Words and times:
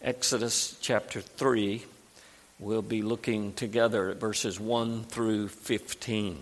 Exodus 0.00 0.78
chapter 0.80 1.20
3. 1.20 1.84
We'll 2.60 2.82
be 2.82 3.02
looking 3.02 3.52
together 3.52 4.10
at 4.10 4.20
verses 4.20 4.60
1 4.60 5.02
through 5.04 5.48
15. 5.48 6.38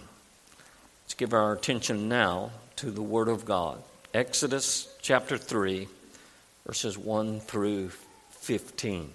Let's 1.05 1.15
give 1.15 1.33
our 1.33 1.55
attention 1.55 2.07
now 2.07 2.51
to 2.77 2.91
the 2.91 3.01
Word 3.01 3.29
of 3.29 3.47
God. 3.47 3.83
Exodus 4.13 4.95
chapter 5.01 5.39
3, 5.39 5.89
verses 6.67 6.99
1 6.99 7.41
through 7.41 7.93
15. 8.33 9.11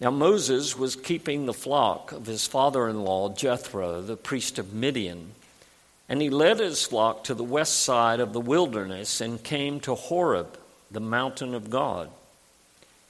Now, 0.00 0.12
Moses 0.12 0.78
was 0.78 0.94
keeping 0.94 1.46
the 1.46 1.52
flock 1.52 2.12
of 2.12 2.26
his 2.26 2.46
father 2.46 2.88
in 2.88 3.02
law, 3.02 3.34
Jethro, 3.34 4.00
the 4.00 4.16
priest 4.16 4.60
of 4.60 4.72
Midian, 4.72 5.32
and 6.08 6.22
he 6.22 6.30
led 6.30 6.60
his 6.60 6.84
flock 6.84 7.24
to 7.24 7.34
the 7.34 7.42
west 7.42 7.80
side 7.80 8.20
of 8.20 8.32
the 8.32 8.40
wilderness 8.40 9.20
and 9.20 9.42
came 9.42 9.80
to 9.80 9.96
Horeb, 9.96 10.56
the 10.88 11.00
mountain 11.00 11.52
of 11.52 11.68
God. 11.68 12.10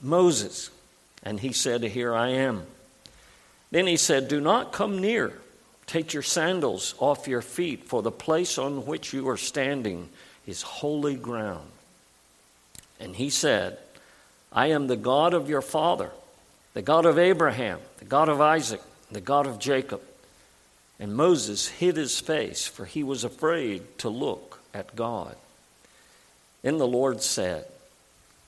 Moses. 0.00 0.70
And 1.22 1.40
he 1.40 1.52
said, 1.52 1.82
Here 1.82 2.14
I 2.14 2.28
am. 2.28 2.64
Then 3.70 3.86
he 3.86 3.96
said, 3.96 4.28
Do 4.28 4.40
not 4.40 4.72
come 4.72 5.00
near. 5.00 5.32
Take 5.86 6.12
your 6.12 6.22
sandals 6.22 6.94
off 6.98 7.28
your 7.28 7.42
feet, 7.42 7.84
for 7.84 8.02
the 8.02 8.10
place 8.10 8.56
on 8.58 8.86
which 8.86 9.12
you 9.12 9.28
are 9.28 9.36
standing 9.36 10.08
is 10.46 10.62
holy 10.62 11.16
ground. 11.16 11.68
And 13.00 13.16
he 13.16 13.30
said, 13.30 13.78
I 14.52 14.68
am 14.68 14.86
the 14.86 14.96
God 14.96 15.34
of 15.34 15.48
your 15.48 15.62
father, 15.62 16.10
the 16.72 16.82
God 16.82 17.06
of 17.06 17.18
Abraham, 17.18 17.80
the 17.98 18.04
God 18.04 18.28
of 18.28 18.40
Isaac, 18.40 18.80
the 19.10 19.20
God 19.20 19.46
of 19.46 19.58
Jacob. 19.58 20.00
And 21.00 21.16
Moses 21.16 21.68
hid 21.68 21.96
his 21.96 22.20
face, 22.20 22.66
for 22.66 22.84
he 22.84 23.02
was 23.02 23.24
afraid 23.24 23.98
to 23.98 24.08
look 24.08 24.60
at 24.72 24.94
God. 24.94 25.36
Then 26.62 26.78
the 26.78 26.86
Lord 26.86 27.22
said, 27.22 27.66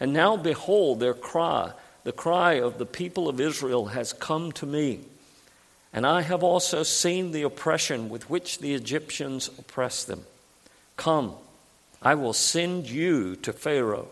and 0.00 0.12
now 0.12 0.36
behold, 0.36 1.00
their 1.00 1.14
cry, 1.14 1.72
the 2.04 2.12
cry 2.12 2.54
of 2.54 2.78
the 2.78 2.86
people 2.86 3.28
of 3.28 3.40
Israel, 3.40 3.86
has 3.86 4.12
come 4.12 4.52
to 4.52 4.66
me. 4.66 5.00
And 5.92 6.06
I 6.06 6.22
have 6.22 6.42
also 6.42 6.82
seen 6.82 7.32
the 7.32 7.42
oppression 7.42 8.10
with 8.10 8.28
which 8.28 8.58
the 8.58 8.74
Egyptians 8.74 9.48
oppress 9.58 10.04
them. 10.04 10.24
Come, 10.96 11.34
I 12.02 12.14
will 12.14 12.34
send 12.34 12.88
you 12.88 13.36
to 13.36 13.52
Pharaoh, 13.52 14.08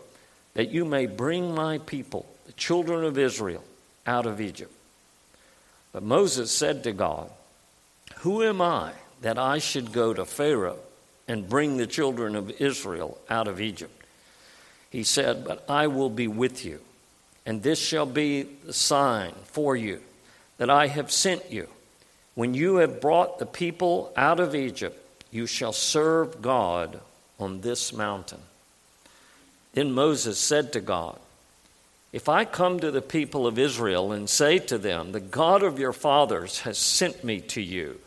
that 0.55 0.71
you 0.71 0.85
may 0.85 1.05
bring 1.05 1.53
my 1.53 1.77
people, 1.77 2.25
the 2.45 2.53
children 2.53 3.03
of 3.03 3.17
Israel, 3.17 3.63
out 4.07 4.25
of 4.25 4.41
Egypt. 4.41 4.73
But 5.91 6.03
Moses 6.03 6.51
said 6.51 6.83
to 6.83 6.91
God, 6.91 7.29
Who 8.17 8.43
am 8.43 8.61
I 8.61 8.91
that 9.21 9.37
I 9.37 9.59
should 9.59 9.91
go 9.91 10.13
to 10.13 10.25
Pharaoh 10.25 10.79
and 11.27 11.47
bring 11.47 11.77
the 11.77 11.87
children 11.87 12.35
of 12.35 12.49
Israel 12.61 13.17
out 13.29 13.47
of 13.47 13.61
Egypt? 13.61 14.04
He 14.95 15.03
said, 15.03 15.43
But 15.43 15.65
I 15.67 15.87
will 15.87 16.09
be 16.09 16.29
with 16.29 16.63
you, 16.63 16.79
and 17.45 17.61
this 17.61 17.77
shall 17.77 18.05
be 18.05 18.43
the 18.43 18.71
sign 18.71 19.33
for 19.43 19.75
you 19.75 19.99
that 20.57 20.69
I 20.69 20.87
have 20.87 21.11
sent 21.11 21.51
you. 21.51 21.67
When 22.33 22.53
you 22.53 22.77
have 22.77 23.01
brought 23.01 23.37
the 23.37 23.45
people 23.45 24.13
out 24.15 24.39
of 24.39 24.55
Egypt, 24.55 24.97
you 25.31 25.47
shall 25.47 25.73
serve 25.73 26.41
God 26.41 27.01
on 27.41 27.59
this 27.59 27.91
mountain. 27.91 28.39
Then 29.73 29.91
Moses 29.91 30.39
said 30.39 30.71
to 30.71 30.79
God, 30.79 31.19
If 32.13 32.29
I 32.29 32.45
come 32.45 32.79
to 32.79 32.89
the 32.89 33.01
people 33.01 33.45
of 33.47 33.59
Israel 33.59 34.13
and 34.13 34.29
say 34.29 34.59
to 34.59 34.77
them, 34.77 35.11
The 35.11 35.19
God 35.19 35.61
of 35.61 35.77
your 35.77 35.91
fathers 35.91 36.61
has 36.61 36.77
sent 36.77 37.21
me 37.21 37.41
to 37.41 37.61
you, 37.61 37.99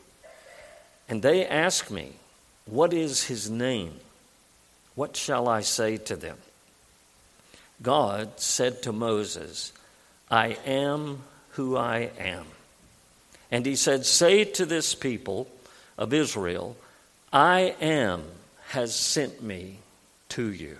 and 1.06 1.20
they 1.20 1.47
ask 1.47 1.91
me, 1.91 2.12
What 2.65 2.94
is 2.94 3.25
his 3.25 3.50
name? 3.50 4.00
What 4.94 5.19
shall 5.19 5.50
I 5.50 5.60
say 5.60 5.99
to 5.99 6.16
them? 6.16 6.38
God 7.83 8.41
said 8.41 8.83
to 8.83 8.93
Moses, 8.93 9.72
I 10.31 10.59
am 10.66 11.22
who 11.50 11.77
I 11.77 12.11
am. 12.19 12.47
And 13.50 13.65
he 13.65 13.77
said, 13.77 14.05
Say 14.05 14.44
to 14.44 14.66
this 14.66 14.94
people 14.94 15.49
of 15.97 16.12
Israel, 16.12 16.77
I 17.33 17.75
am 17.81 18.25
has 18.69 18.94
sent 18.94 19.43
me 19.43 19.78
to 20.31 20.53
you. 20.53 20.78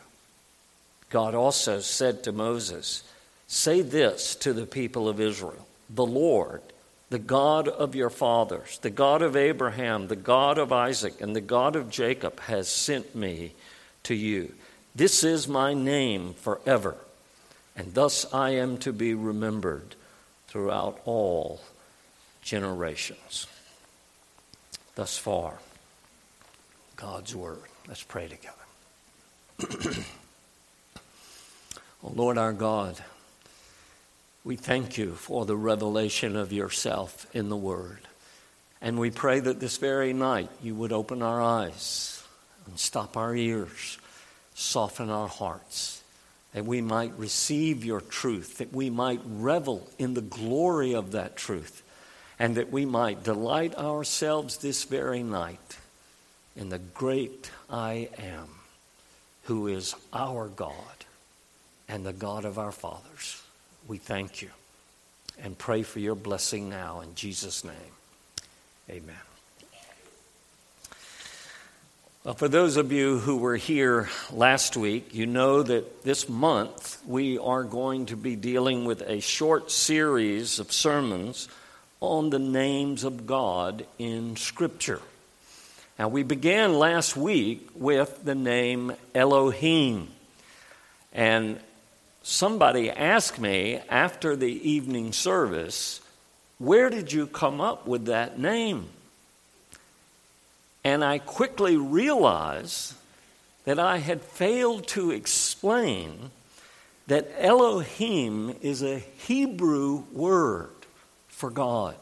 God 1.11 1.35
also 1.35 1.81
said 1.81 2.23
to 2.25 2.33
Moses, 2.33 3.03
Say 3.47 3.81
this 3.81 4.35
to 4.37 4.53
the 4.53 4.67
people 4.67 5.09
of 5.09 5.21
Israel 5.21 5.67
The 5.89 6.05
Lord, 6.05 6.63
the 7.09 7.19
God 7.19 7.69
of 7.69 7.95
your 7.95 8.11
fathers, 8.11 8.79
the 8.83 8.91
God 8.91 9.23
of 9.23 9.37
Abraham, 9.37 10.09
the 10.09 10.17
God 10.17 10.59
of 10.59 10.73
Isaac, 10.73 11.21
and 11.21 11.35
the 11.35 11.41
God 11.41 11.77
of 11.77 11.91
Jacob, 11.91 12.41
has 12.41 12.69
sent 12.69 13.15
me 13.15 13.55
to 14.05 14.15
you. 14.15 14.53
This 14.99 15.23
is 15.23 15.47
my 15.47 15.75
name 15.75 16.35
forever, 16.35 16.97
and 17.77 17.95
thus 17.95 18.27
I 18.35 18.51
am 18.57 18.79
to 18.79 18.93
be 18.93 19.15
remembered 19.15 19.95
throughout 20.49 21.01
all 21.05 21.61
generations. 22.43 23.47
Thus 24.97 25.17
far, 25.17 25.61
God's 26.97 27.33
Word. 27.33 27.61
Let's 27.87 28.03
pray 28.03 28.27
together. 28.27 28.57
oh 32.03 32.13
Lord 32.13 32.37
our 32.37 32.53
God, 32.53 32.97
we 34.43 34.57
thank 34.57 34.99
you 34.99 35.13
for 35.13 35.47
the 35.47 35.57
revelation 35.57 36.35
of 36.35 36.53
yourself 36.53 37.25
in 37.33 37.51
the 37.51 37.57
Word. 37.57 38.01
And 38.83 38.99
we 38.99 39.13
pray 39.13 39.39
that 39.39 39.61
this 39.61 39.77
very 39.77 40.13
night 40.13 40.51
you 40.61 40.75
would 40.75 40.91
open 40.91 41.23
our 41.23 41.41
eyes 41.41 42.21
and 42.67 42.77
stop 42.81 43.17
our 43.17 43.37
ears 43.37 43.99
soften 44.59 45.09
our 45.09 45.29
hearts, 45.29 46.03
that 46.53 46.65
we 46.65 46.81
might 46.81 47.17
receive 47.17 47.85
your 47.85 48.01
truth, 48.01 48.59
that 48.59 48.73
we 48.73 48.91
might 48.91 49.21
revel 49.25 49.89
in 49.99 50.15
the 50.15 50.21
glory 50.21 50.95
of 50.95 51.13
that 51.13 51.37
truth, 51.37 51.83
and 52.39 52.57
that 52.57 52.71
we 52.71 52.85
might 52.85 53.23
delight 53.23 53.77
ourselves 53.77 54.59
this 54.59 54.85
very 54.85 55.23
night 55.23 55.79
in 56.57 56.71
the 56.71 56.79
great 56.79 57.51
I 57.71 58.09
am, 58.19 58.49
who 59.45 59.69
is 59.69 59.95
our 60.13 60.49
God 60.49 60.75
and 61.89 62.05
the 62.05 62.13
God 62.13 62.45
of 62.45 62.59
our 62.59 62.73
fathers. 62.73 63.41
We 63.87 63.99
thank 63.99 64.43
you 64.43 64.51
and 65.43 65.57
pray 65.57 65.83
for 65.85 66.01
your 66.01 66.17
blessing 66.17 66.69
now 66.69 67.01
in 67.01 67.15
Jesus' 67.15 67.63
name. 67.63 67.95
Amen. 68.91 69.28
Well, 72.25 72.35
for 72.35 72.49
those 72.49 72.77
of 72.77 72.91
you 72.91 73.19
who 73.19 73.37
were 73.37 73.57
here 73.57 74.09
last 74.33 74.77
week, 74.77 75.15
you 75.15 75.25
know 75.25 75.63
that 75.63 76.03
this 76.03 76.29
month 76.29 77.01
we 77.07 77.39
are 77.39 77.63
going 77.63 78.07
to 78.07 78.17
be 78.17 78.35
dealing 78.35 78.87
with 78.87 79.03
a 79.03 79.21
short 79.21 79.71
series 79.71 80.59
of 80.59 80.73
sermons 80.73 81.49
on 82.01 82.31
the 82.31 82.41
names 82.41 83.05
of 83.05 83.25
God 83.25 83.87
in 84.01 84.35
Scripture. 84.35 85.01
Now, 85.97 86.09
we 86.09 86.25
began 86.25 86.75
last 86.77 87.17
week 87.17 87.69
with 87.77 88.25
the 88.25 88.35
name 88.35 88.95
Elohim. 89.15 90.09
And 91.13 91.61
somebody 92.25 92.91
asked 92.91 93.39
me 93.39 93.77
after 93.89 94.35
the 94.35 94.71
evening 94.71 95.13
service, 95.13 96.01
Where 96.59 96.91
did 96.91 97.13
you 97.13 97.29
come 97.29 97.61
up 97.61 97.87
with 97.87 98.07
that 98.07 98.41
name? 98.41 98.89
And 100.89 101.05
I 101.05 101.19
quickly 101.19 101.77
realized 101.77 102.95
that 103.67 103.79
I 103.79 103.99
had 103.99 104.23
failed 104.23 104.87
to 104.87 105.11
explain 105.11 106.31
that 107.09 107.31
Elohim 107.37 108.57
is 108.63 108.83
a 108.83 108.99
Hebrew 108.99 110.05
word 110.15 110.71
for 111.29 111.51
God. 111.51 111.95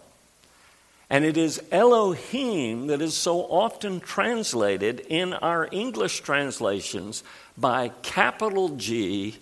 And 1.11 1.25
it 1.25 1.37
is 1.37 1.61
Elohim 1.73 2.87
that 2.87 3.03
is 3.03 3.17
so 3.17 3.41
often 3.41 3.99
translated 3.99 5.00
in 5.00 5.32
our 5.32 5.69
English 5.73 6.21
translations 6.21 7.25
by 7.59 7.91
capital 8.03 8.69
G, 8.69 9.37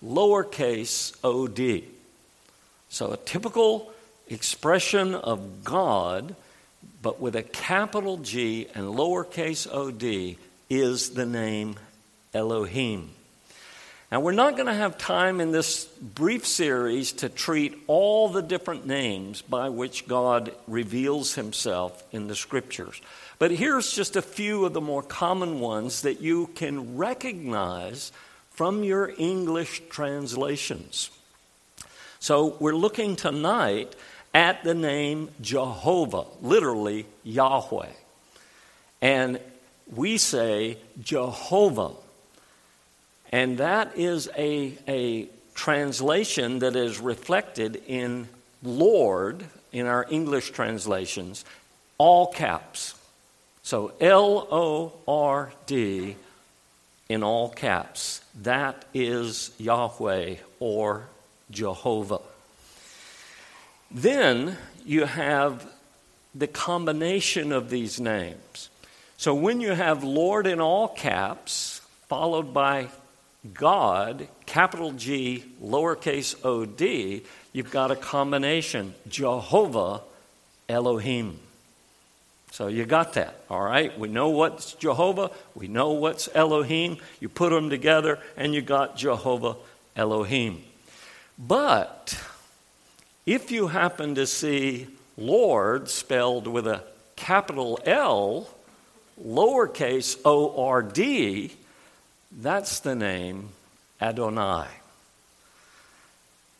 lowercase 0.00 1.12
od. 1.24 1.82
So 2.88 3.10
a 3.10 3.16
typical 3.16 3.92
expression 4.28 5.16
of 5.16 5.64
God, 5.64 6.36
but 7.02 7.20
with 7.20 7.36
a 7.36 7.42
capital 7.42 8.18
G 8.18 8.66
and 8.74 8.86
lowercase 8.86 9.66
od, 9.72 10.36
is 10.68 11.10
the 11.10 11.26
name 11.26 11.76
Elohim. 12.34 13.10
Now, 14.10 14.20
we're 14.20 14.32
not 14.32 14.54
going 14.54 14.66
to 14.66 14.74
have 14.74 14.98
time 14.98 15.40
in 15.40 15.50
this 15.50 15.84
brief 15.84 16.46
series 16.46 17.12
to 17.14 17.28
treat 17.28 17.76
all 17.88 18.28
the 18.28 18.42
different 18.42 18.86
names 18.86 19.42
by 19.42 19.68
which 19.68 20.06
God 20.06 20.52
reveals 20.68 21.34
himself 21.34 22.04
in 22.12 22.28
the 22.28 22.36
scriptures. 22.36 23.00
But 23.40 23.50
here's 23.50 23.92
just 23.92 24.14
a 24.14 24.22
few 24.22 24.64
of 24.64 24.74
the 24.74 24.80
more 24.80 25.02
common 25.02 25.58
ones 25.58 26.02
that 26.02 26.20
you 26.20 26.46
can 26.54 26.96
recognize 26.96 28.12
from 28.50 28.84
your 28.84 29.12
English 29.18 29.82
translations. 29.90 31.10
So, 32.20 32.56
we're 32.60 32.76
looking 32.76 33.16
tonight 33.16 33.96
at 34.36 34.62
the 34.62 34.74
name 34.74 35.30
Jehovah, 35.40 36.26
literally 36.42 37.06
Yahweh. 37.24 37.88
And 39.00 39.40
we 39.94 40.18
say 40.18 40.76
Jehovah 41.02 41.92
and 43.32 43.58
that 43.58 43.96
is 43.96 44.28
a, 44.36 44.72
a 44.86 45.28
translation 45.54 46.60
that 46.60 46.76
is 46.76 46.98
reflected 46.98 47.82
in 47.86 48.28
Lord 48.62 49.44
in 49.72 49.86
our 49.86 50.06
English 50.08 50.52
translations, 50.52 51.44
all 51.98 52.28
caps. 52.28 52.94
So 53.62 53.92
L 54.00 54.46
O 54.50 54.92
R 55.08 55.52
D 55.66 56.16
in 57.08 57.22
all 57.22 57.48
caps. 57.50 58.20
That 58.42 58.84
is 58.94 59.50
Yahweh 59.58 60.36
or 60.60 61.08
Jehovah. 61.50 62.20
Then 63.90 64.56
you 64.84 65.04
have 65.04 65.66
the 66.34 66.46
combination 66.46 67.52
of 67.52 67.70
these 67.70 68.00
names. 68.00 68.68
So 69.16 69.34
when 69.34 69.60
you 69.60 69.72
have 69.72 70.04
Lord 70.04 70.46
in 70.46 70.60
all 70.60 70.88
caps, 70.88 71.80
followed 72.08 72.52
by 72.52 72.88
God, 73.54 74.28
capital 74.44 74.92
G, 74.92 75.44
lowercase 75.62 76.36
o 76.44 76.64
d, 76.64 77.22
you've 77.52 77.70
got 77.70 77.90
a 77.90 77.96
combination 77.96 78.94
Jehovah, 79.08 80.02
Elohim. 80.68 81.38
So 82.50 82.68
you 82.68 82.84
got 82.86 83.14
that, 83.14 83.40
all 83.50 83.62
right? 83.62 83.96
We 83.98 84.08
know 84.08 84.30
what's 84.30 84.72
Jehovah, 84.74 85.30
we 85.54 85.68
know 85.68 85.92
what's 85.92 86.28
Elohim. 86.34 86.98
You 87.20 87.28
put 87.28 87.50
them 87.50 87.70
together, 87.70 88.18
and 88.36 88.54
you 88.54 88.62
got 88.62 88.96
Jehovah, 88.96 89.56
Elohim. 89.94 90.62
But 91.38 92.18
if 93.26 93.50
you 93.50 93.66
happen 93.66 94.14
to 94.14 94.26
see 94.26 94.86
Lord 95.18 95.90
spelled 95.90 96.46
with 96.46 96.66
a 96.66 96.84
capital 97.16 97.80
L, 97.84 98.48
lowercase 99.22 100.18
o 100.24 100.64
r 100.64 100.82
d, 100.82 101.52
that's 102.30 102.80
the 102.80 102.94
name 102.94 103.48
Adonai. 104.00 104.68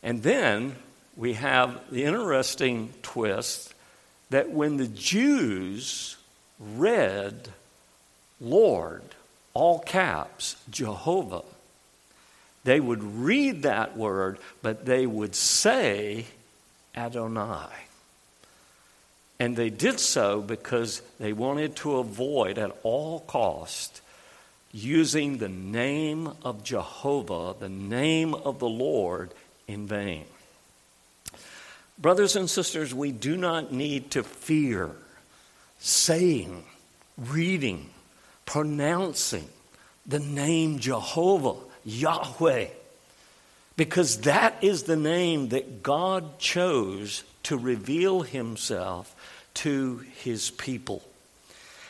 And 0.03 0.21
then 0.23 0.75
we 1.15 1.33
have 1.33 1.79
the 1.91 2.03
interesting 2.03 2.93
twist 3.01 3.73
that 4.29 4.49
when 4.51 4.77
the 4.77 4.87
Jews 4.87 6.17
read 6.59 7.49
Lord, 8.39 9.03
all 9.53 9.79
caps, 9.79 10.55
Jehovah, 10.69 11.43
they 12.63 12.79
would 12.79 13.01
read 13.01 13.63
that 13.63 13.95
word, 13.95 14.37
but 14.61 14.85
they 14.85 15.07
would 15.07 15.35
say 15.35 16.25
Adonai. 16.97 17.69
And 19.39 19.55
they 19.55 19.69
did 19.69 19.99
so 19.99 20.41
because 20.41 21.01
they 21.19 21.31
wanted 21.31 21.75
to 21.77 21.97
avoid 21.97 22.57
at 22.57 22.75
all 22.81 23.19
cost 23.21 24.01
using 24.71 25.37
the 25.37 25.49
name 25.49 26.31
of 26.43 26.63
Jehovah, 26.63 27.55
the 27.59 27.69
name 27.69 28.33
of 28.33 28.59
the 28.59 28.67
Lord, 28.67 29.31
in 29.67 29.85
vain. 29.85 30.25
Brothers 31.99 32.35
and 32.35 32.49
sisters, 32.49 32.93
we 32.93 33.11
do 33.11 33.37
not 33.37 33.71
need 33.71 34.11
to 34.11 34.23
fear 34.23 34.91
saying, 35.79 36.63
reading, 37.17 37.89
pronouncing 38.45 39.47
the 40.05 40.19
name 40.19 40.79
Jehovah, 40.79 41.59
Yahweh, 41.85 42.67
because 43.77 44.21
that 44.21 44.55
is 44.61 44.83
the 44.83 44.97
name 44.97 45.49
that 45.49 45.83
God 45.83 46.39
chose 46.39 47.23
to 47.43 47.57
reveal 47.57 48.23
himself 48.23 49.15
to 49.53 50.03
his 50.17 50.49
people. 50.49 51.03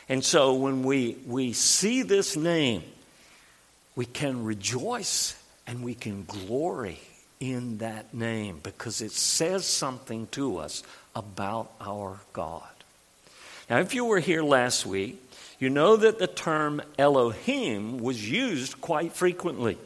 And 0.08 0.24
so 0.24 0.54
when 0.54 0.84
we, 0.84 1.16
we 1.26 1.52
see 1.52 2.02
this 2.02 2.36
name, 2.36 2.82
we 3.96 4.04
can 4.04 4.44
rejoice 4.44 5.34
and 5.66 5.82
we 5.82 5.94
can 5.94 6.24
glory 6.24 7.00
in 7.40 7.78
that 7.78 8.14
name 8.14 8.60
because 8.62 9.00
it 9.00 9.12
says 9.12 9.66
something 9.66 10.28
to 10.28 10.58
us 10.58 10.82
about 11.16 11.72
our 11.80 12.20
God. 12.32 12.62
Now, 13.68 13.78
if 13.78 13.94
you 13.94 14.04
were 14.04 14.20
here 14.20 14.42
last 14.42 14.86
week, 14.86 15.22
you 15.58 15.68
know 15.68 15.96
that 15.96 16.18
the 16.18 16.26
term 16.26 16.80
Elohim 16.98 17.98
was 17.98 18.30
used 18.30 18.80
quite 18.80 19.12
frequently 19.12 19.76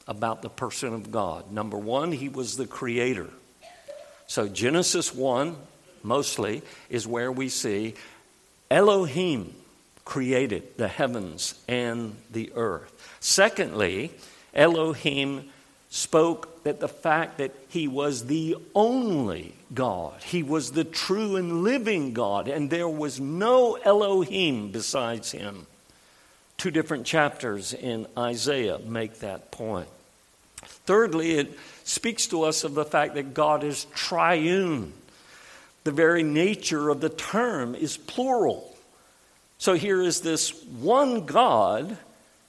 about 0.08 0.41
the 0.41 0.50
person 0.50 0.93
of 0.93 1.12
God. 1.12 1.51
Number 1.51 1.77
one, 1.77 2.12
He 2.12 2.29
was 2.29 2.58
the 2.58 2.67
creator. 2.67 3.29
So, 4.27 4.48
Genesis 4.48 5.13
1 5.13 5.55
mostly 6.03 6.62
is 6.89 7.07
where 7.07 7.31
we 7.31 7.50
see 7.50 7.95
Elohim 8.69 9.53
created 10.05 10.77
the 10.77 10.88
heavens 10.88 11.55
and 11.67 12.15
the 12.31 12.51
earth. 12.55 12.91
Secondly, 13.19 14.12
Elohim 14.53 15.50
spoke 15.89 16.63
that 16.63 16.79
the 16.79 16.88
fact 16.88 17.38
that 17.38 17.51
he 17.69 17.88
was 17.88 18.25
the 18.25 18.55
only 18.74 19.53
God, 19.74 20.22
he 20.24 20.43
was 20.43 20.72
the 20.72 20.83
true 20.83 21.36
and 21.36 21.63
living 21.63 22.13
God, 22.13 22.48
and 22.48 22.69
there 22.69 22.89
was 22.89 23.19
no 23.19 23.75
Elohim 23.75 24.72
besides 24.72 25.31
him. 25.31 25.67
Two 26.57 26.72
different 26.72 27.05
chapters 27.05 27.74
in 27.74 28.07
Isaiah 28.17 28.79
make 28.79 29.19
that 29.19 29.51
point. 29.51 29.88
Thirdly, 30.86 31.33
it 31.33 31.57
speaks 31.83 32.27
to 32.27 32.43
us 32.43 32.63
of 32.63 32.74
the 32.74 32.86
fact 32.86 33.15
that 33.15 33.33
God 33.33 33.63
is 33.63 33.86
triune. 33.93 34.93
The 35.84 35.92
very 35.92 36.24
nature 36.24 36.90
of 36.90 37.02
the 37.02 37.10
term 37.10 37.75
is 37.75 37.98
plural. 37.98 38.75
So 39.58 39.74
here 39.74 40.02
is 40.02 40.22
this 40.22 40.52
one 40.66 41.25
God 41.25 41.98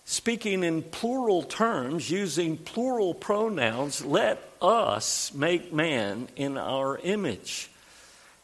speaking 0.05 0.63
in 0.63 0.83
plural 0.83 1.43
terms, 1.43 2.11
using 2.11 2.57
plural 2.57 3.15
pronouns. 3.15 4.05
Let 4.05 4.41
us 4.61 5.33
make 5.35 5.73
man 5.73 6.29
in 6.37 6.59
our 6.59 6.99
image. 6.99 7.71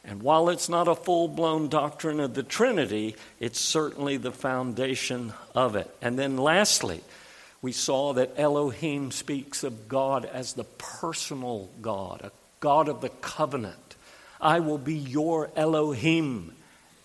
And 0.05 0.23
while 0.23 0.49
it's 0.49 0.69
not 0.69 0.89
a 0.89 0.95
full 0.95 1.29
blown 1.29 1.69
doctrine 1.69 2.21
of 2.21 2.35
the 2.35 2.43
Trinity, 2.43 3.17
it's 3.39 3.61
certainly 3.61 4.17
the 4.17 4.33
foundation 4.33 5.35
of 5.55 5.77
it. 5.77 5.95
And 6.01 6.19
then 6.19 6.39
lastly, 6.39 7.03
we 7.61 7.73
saw 7.73 8.15
that 8.15 8.33
Elohim 8.39 9.11
speaks 9.11 9.63
of 9.63 9.89
God 9.89 10.25
as 10.25 10.55
the 10.55 10.65
personal 10.65 11.69
God, 11.83 12.23
a 12.25 12.33
God 12.61 12.89
of 12.89 13.03
the 13.03 13.11
covenant. 13.11 13.90
I 14.41 14.61
will 14.61 14.79
be 14.79 14.95
your 14.95 15.51
Elohim 15.57 16.53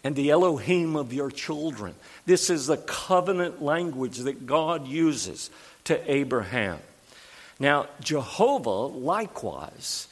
and 0.04 0.16
the 0.16 0.32
Elohim 0.32 0.96
of 0.96 1.14
your 1.14 1.32
children. 1.32 1.96
This 2.26 2.50
is 2.50 2.68
the 2.68 2.78
covenant 2.78 3.62
language 3.62 4.20
that 4.20 4.46
God 4.46 4.88
uses 4.88 5.50
to 5.86 6.12
Abraham. 6.12 6.80
Now, 7.60 7.88
Jehovah 8.02 8.70
likewise 8.70 10.08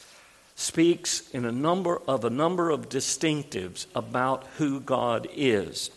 speaks 0.56 1.30
in 1.32 1.46
a 1.46 1.52
number 1.52 2.00
of 2.08 2.26
a 2.26 2.30
number 2.30 2.70
of 2.70 2.90
distinctives 2.90 3.86
about 3.96 4.46
who 4.58 4.80
God 4.80 5.28
is. 5.36 5.92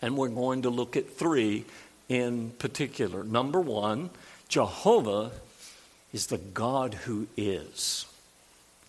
And 0.00 0.16
we're 0.16 0.28
going 0.28 0.62
to 0.62 0.70
look 0.70 0.96
at 0.96 1.16
three 1.16 1.64
in 2.08 2.50
particular. 2.58 3.24
Number 3.24 3.60
one, 3.60 4.10
Jehovah 4.48 5.30
is 6.12 6.26
the 6.26 6.38
God 6.38 6.94
who 6.94 7.26
is. 7.36 8.06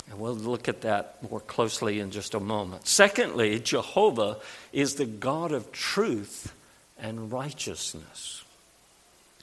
And 0.10 0.20
we'll 0.20 0.36
look 0.36 0.68
at 0.68 0.82
that 0.82 1.18
more 1.30 1.40
closely 1.40 2.00
in 2.00 2.12
just 2.12 2.34
a 2.34 2.40
moment. 2.40 2.88
Secondly, 2.88 3.60
Jehovah 3.60 4.38
is 4.72 4.96
the 4.96 5.06
God 5.06 5.52
of 5.52 5.72
truth 5.72 6.54
and 7.00 7.32
righteousness. 7.32 8.44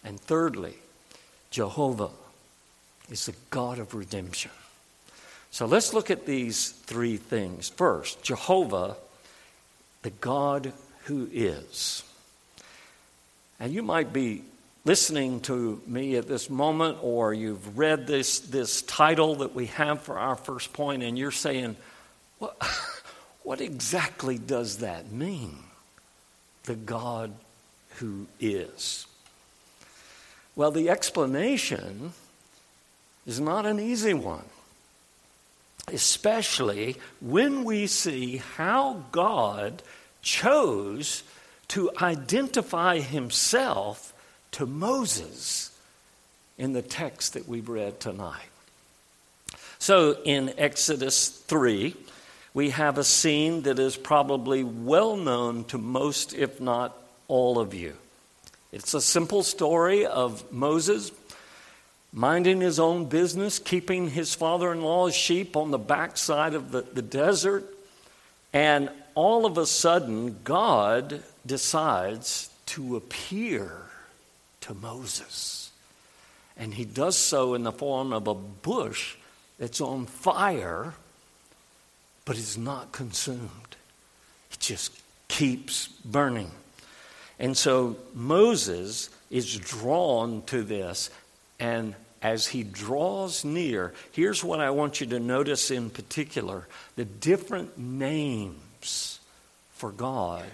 And 0.05 0.21
thirdly, 0.21 0.75
Jehovah 1.51 2.11
is 3.11 3.27
the 3.27 3.35
God 3.51 3.79
of 3.79 3.95
redemption. 3.95 4.51
So 5.51 5.67
let's 5.67 5.93
look 5.93 6.11
at 6.11 6.27
these 6.27 6.71
three 6.71 7.17
things. 7.17 7.69
First, 7.69 8.23
Jehovah, 8.23 8.97
the 10.03 10.11
God 10.11 10.73
who 11.05 11.29
is. 11.33 12.05
And 13.59 13.73
you 13.73 13.83
might 13.83 14.13
be 14.13 14.45
listening 14.85 15.41
to 15.41 15.81
me 15.87 16.17
at 16.17 16.27
this 16.27 16.49
moment, 16.49 16.99
or 17.03 17.35
you've 17.35 17.77
read 17.77 18.07
this, 18.07 18.41
this 18.41 18.83
title 18.83 19.37
that 19.37 19.55
we 19.55 19.67
have 19.67 20.01
for 20.03 20.19
our 20.19 20.37
first 20.37 20.73
point, 20.73 21.03
and 21.03 21.19
you're 21.19 21.31
saying, 21.31 21.77
what, 22.39 22.57
what 23.43 23.61
exactly 23.61 24.39
does 24.39 24.79
that 24.79 25.11
mean? 25.13 25.57
The 26.65 26.77
God 26.77 27.33
who 27.97 28.27
is. 28.39 29.07
Well, 30.57 30.71
the 30.71 30.91
explanation 30.91 32.13
is 33.27 33.41
not 33.41 33.67
an 33.67 33.79
easy 33.79 34.15
one, 34.15 34.45
especially 35.89 36.97
when 37.21 37.65
we 37.65 37.87
see 37.87 38.39
how 38.57 39.05
God 39.13 39.83
chose 40.23 41.23
to 41.69 41.91
identify 42.01 42.99
himself 42.99 44.10
to 44.53 44.67
Moses 44.67 45.71
in 46.59 46.73
the 46.73 46.83
text 46.83 47.35
that 47.35 47.49
we've 47.49 47.69
read 47.69 48.01
tonight. 48.01 48.51
So 49.79 50.19
in 50.25 50.53
Exodus 50.59 51.29
3, 51.29 51.95
we 52.53 52.71
have 52.71 52.99
a 52.99 53.05
scene 53.05 53.63
that 53.63 53.79
is 53.79 53.97
probably 53.97 54.63
well 54.63 55.17
known 55.17 55.65
to 55.65 55.79
most, 55.79 56.35
if 56.35 56.61
not 56.61 56.97
all 57.29 57.59
of 57.59 57.73
you. 57.73 57.95
It's 58.73 58.95
a 58.95 59.01
simple 59.01 59.43
story 59.43 60.05
of 60.05 60.53
Moses 60.53 61.13
minding 62.13 62.61
his 62.61 62.79
own 62.79 63.07
business, 63.07 63.59
keeping 63.59 64.11
his 64.11 64.35
father 64.35 64.73
in 64.73 64.83
law's 64.83 65.15
sheep 65.15 65.57
on 65.57 65.71
the 65.71 65.79
backside 65.79 66.55
of 66.55 66.73
the, 66.73 66.83
the 66.83 67.03
desert. 67.03 67.65
And 68.53 68.91
all 69.15 69.47
of 69.47 69.59
a 69.59 69.67
sudden, 69.67 70.41
God 70.45 71.23
decides 71.47 72.51
to 72.67 72.97
appear 72.97 73.90
to 74.63 74.75
Moses. 74.75 75.71
And 76.57 76.75
he 76.75 76.85
does 76.85 77.17
so 77.17 77.55
in 77.55 77.63
the 77.63 77.73
form 77.73 78.13
of 78.13 78.27
a 78.27 78.35
bush 78.35 79.17
that's 79.59 79.81
on 79.81 80.07
fire, 80.07 80.95
but 82.25 82.37
is 82.37 82.59
not 82.59 82.93
consumed. 82.93 83.77
It 84.53 84.59
just 84.59 84.93
keeps 85.29 85.89
burning. 86.05 86.51
And 87.39 87.57
so 87.57 87.97
Moses 88.15 89.09
is 89.31 89.57
drawn 89.57 90.43
to 90.43 90.63
this. 90.63 91.11
And 91.59 91.95
as 92.23 92.49
he 92.49 92.63
draws 92.63 93.45
near, 93.45 93.95
here's 94.13 94.45
what 94.45 94.61
I 94.61 94.71
want 94.71 95.01
you 95.01 95.07
to 95.09 95.21
notice 95.21 95.71
in 95.71 95.89
particular 95.89 96.67
the 96.97 97.07
different 97.07 97.79
names 97.79 99.21
for 99.73 99.91
God 99.91 100.45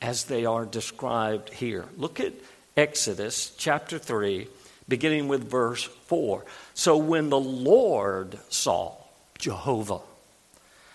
as 0.00 0.24
they 0.24 0.46
are 0.46 0.64
described 0.64 1.52
here. 1.52 1.84
Look 1.98 2.20
at 2.20 2.32
Exodus 2.76 3.52
chapter 3.56 3.98
3, 3.98 4.48
beginning 4.88 5.28
with 5.28 5.48
verse 5.48 5.84
4. 5.84 6.44
So 6.74 6.96
when 6.96 7.30
the 7.30 7.40
Lord 7.40 8.38
saw 8.48 8.94
Jehovah, 9.38 10.00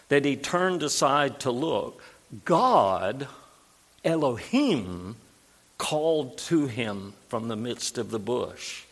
that 0.09 0.25
he 0.25 0.35
turned 0.35 0.83
aside 0.83 1.39
to 1.41 1.51
look, 1.51 2.01
God, 2.45 3.27
Elohim, 4.03 5.15
called 5.77 6.37
to 6.37 6.67
him 6.67 7.13
from 7.29 7.47
the 7.47 7.55
midst 7.55 7.97
of 7.97 8.11
the 8.11 8.19
bush. 8.19 8.83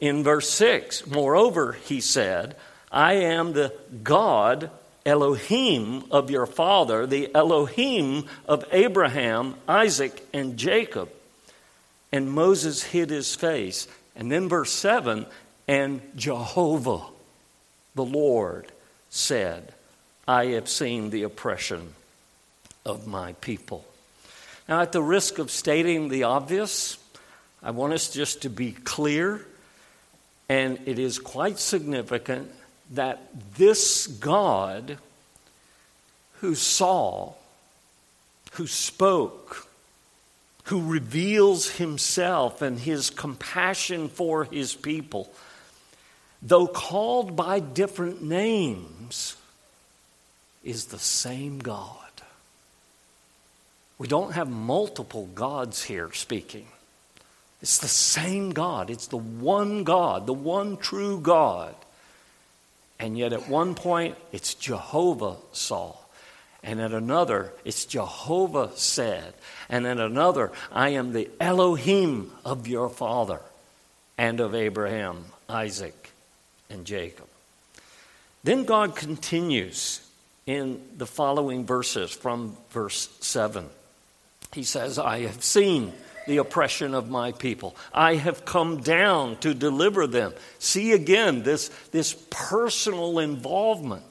In 0.00 0.22
verse 0.22 0.50
6, 0.50 1.06
moreover, 1.06 1.72
he 1.72 2.00
said, 2.00 2.56
I 2.92 3.14
am 3.14 3.54
the 3.54 3.72
God, 4.02 4.70
Elohim 5.06 6.04
of 6.10 6.30
your 6.30 6.46
father, 6.46 7.06
the 7.06 7.34
Elohim 7.34 8.26
of 8.46 8.64
Abraham, 8.72 9.54
Isaac, 9.66 10.26
and 10.34 10.58
Jacob. 10.58 11.08
And 12.12 12.30
Moses 12.30 12.82
hid 12.82 13.10
his 13.10 13.34
face. 13.34 13.88
And 14.14 14.30
then 14.30 14.48
verse 14.48 14.72
7 14.72 15.26
and 15.68 16.00
Jehovah, 16.16 17.02
the 17.94 18.04
Lord, 18.04 18.72
said, 19.10 19.72
I 20.28 20.46
have 20.46 20.68
seen 20.68 21.10
the 21.10 21.22
oppression 21.22 21.94
of 22.84 23.06
my 23.06 23.32
people. 23.34 23.84
Now, 24.68 24.80
at 24.80 24.92
the 24.92 25.02
risk 25.02 25.38
of 25.38 25.50
stating 25.50 26.08
the 26.08 26.24
obvious, 26.24 26.98
I 27.62 27.70
want 27.70 27.92
us 27.92 28.12
just 28.12 28.42
to 28.42 28.50
be 28.50 28.72
clear, 28.72 29.44
and 30.48 30.78
it 30.86 30.98
is 30.98 31.18
quite 31.18 31.58
significant 31.58 32.50
that 32.92 33.28
this 33.56 34.06
God 34.06 34.98
who 36.40 36.54
saw, 36.54 37.32
who 38.52 38.66
spoke, 38.66 39.65
who 40.66 40.82
reveals 40.82 41.70
himself 41.70 42.60
and 42.60 42.80
his 42.80 43.08
compassion 43.08 44.08
for 44.08 44.44
his 44.44 44.74
people, 44.74 45.30
though 46.42 46.66
called 46.66 47.36
by 47.36 47.60
different 47.60 48.20
names, 48.20 49.36
is 50.64 50.86
the 50.86 50.98
same 50.98 51.60
God. 51.60 51.96
We 53.98 54.08
don't 54.08 54.32
have 54.32 54.48
multiple 54.48 55.26
gods 55.34 55.84
here 55.84 56.12
speaking. 56.12 56.66
It's 57.62 57.78
the 57.78 57.88
same 57.88 58.50
God. 58.50 58.90
It's 58.90 59.06
the 59.06 59.16
one 59.16 59.84
God, 59.84 60.26
the 60.26 60.34
one 60.34 60.76
true 60.76 61.20
God. 61.20 61.74
And 62.98 63.16
yet, 63.16 63.32
at 63.32 63.48
one 63.48 63.76
point, 63.76 64.16
it's 64.32 64.54
Jehovah 64.54 65.36
saw. 65.52 65.94
And 66.62 66.80
at 66.80 66.92
another, 66.92 67.52
it's 67.64 67.84
Jehovah 67.84 68.70
said. 68.74 69.34
And 69.68 69.86
at 69.86 69.98
another, 69.98 70.52
I 70.72 70.90
am 70.90 71.12
the 71.12 71.28
Elohim 71.40 72.32
of 72.44 72.66
your 72.66 72.88
father 72.88 73.40
and 74.18 74.40
of 74.40 74.54
Abraham, 74.54 75.24
Isaac, 75.48 76.10
and 76.70 76.84
Jacob. 76.84 77.26
Then 78.42 78.64
God 78.64 78.96
continues 78.96 80.08
in 80.46 80.80
the 80.96 81.06
following 81.06 81.66
verses 81.66 82.12
from 82.12 82.56
verse 82.70 83.08
7. 83.20 83.68
He 84.52 84.62
says, 84.62 84.98
I 84.98 85.20
have 85.20 85.42
seen 85.42 85.92
the 86.26 86.38
oppression 86.38 86.94
of 86.94 87.08
my 87.08 87.32
people. 87.32 87.76
I 87.92 88.14
have 88.14 88.44
come 88.44 88.80
down 88.82 89.36
to 89.38 89.54
deliver 89.54 90.06
them. 90.06 90.32
See 90.58 90.92
again 90.92 91.42
this, 91.42 91.68
this 91.90 92.14
personal 92.30 93.18
involvement 93.18 94.04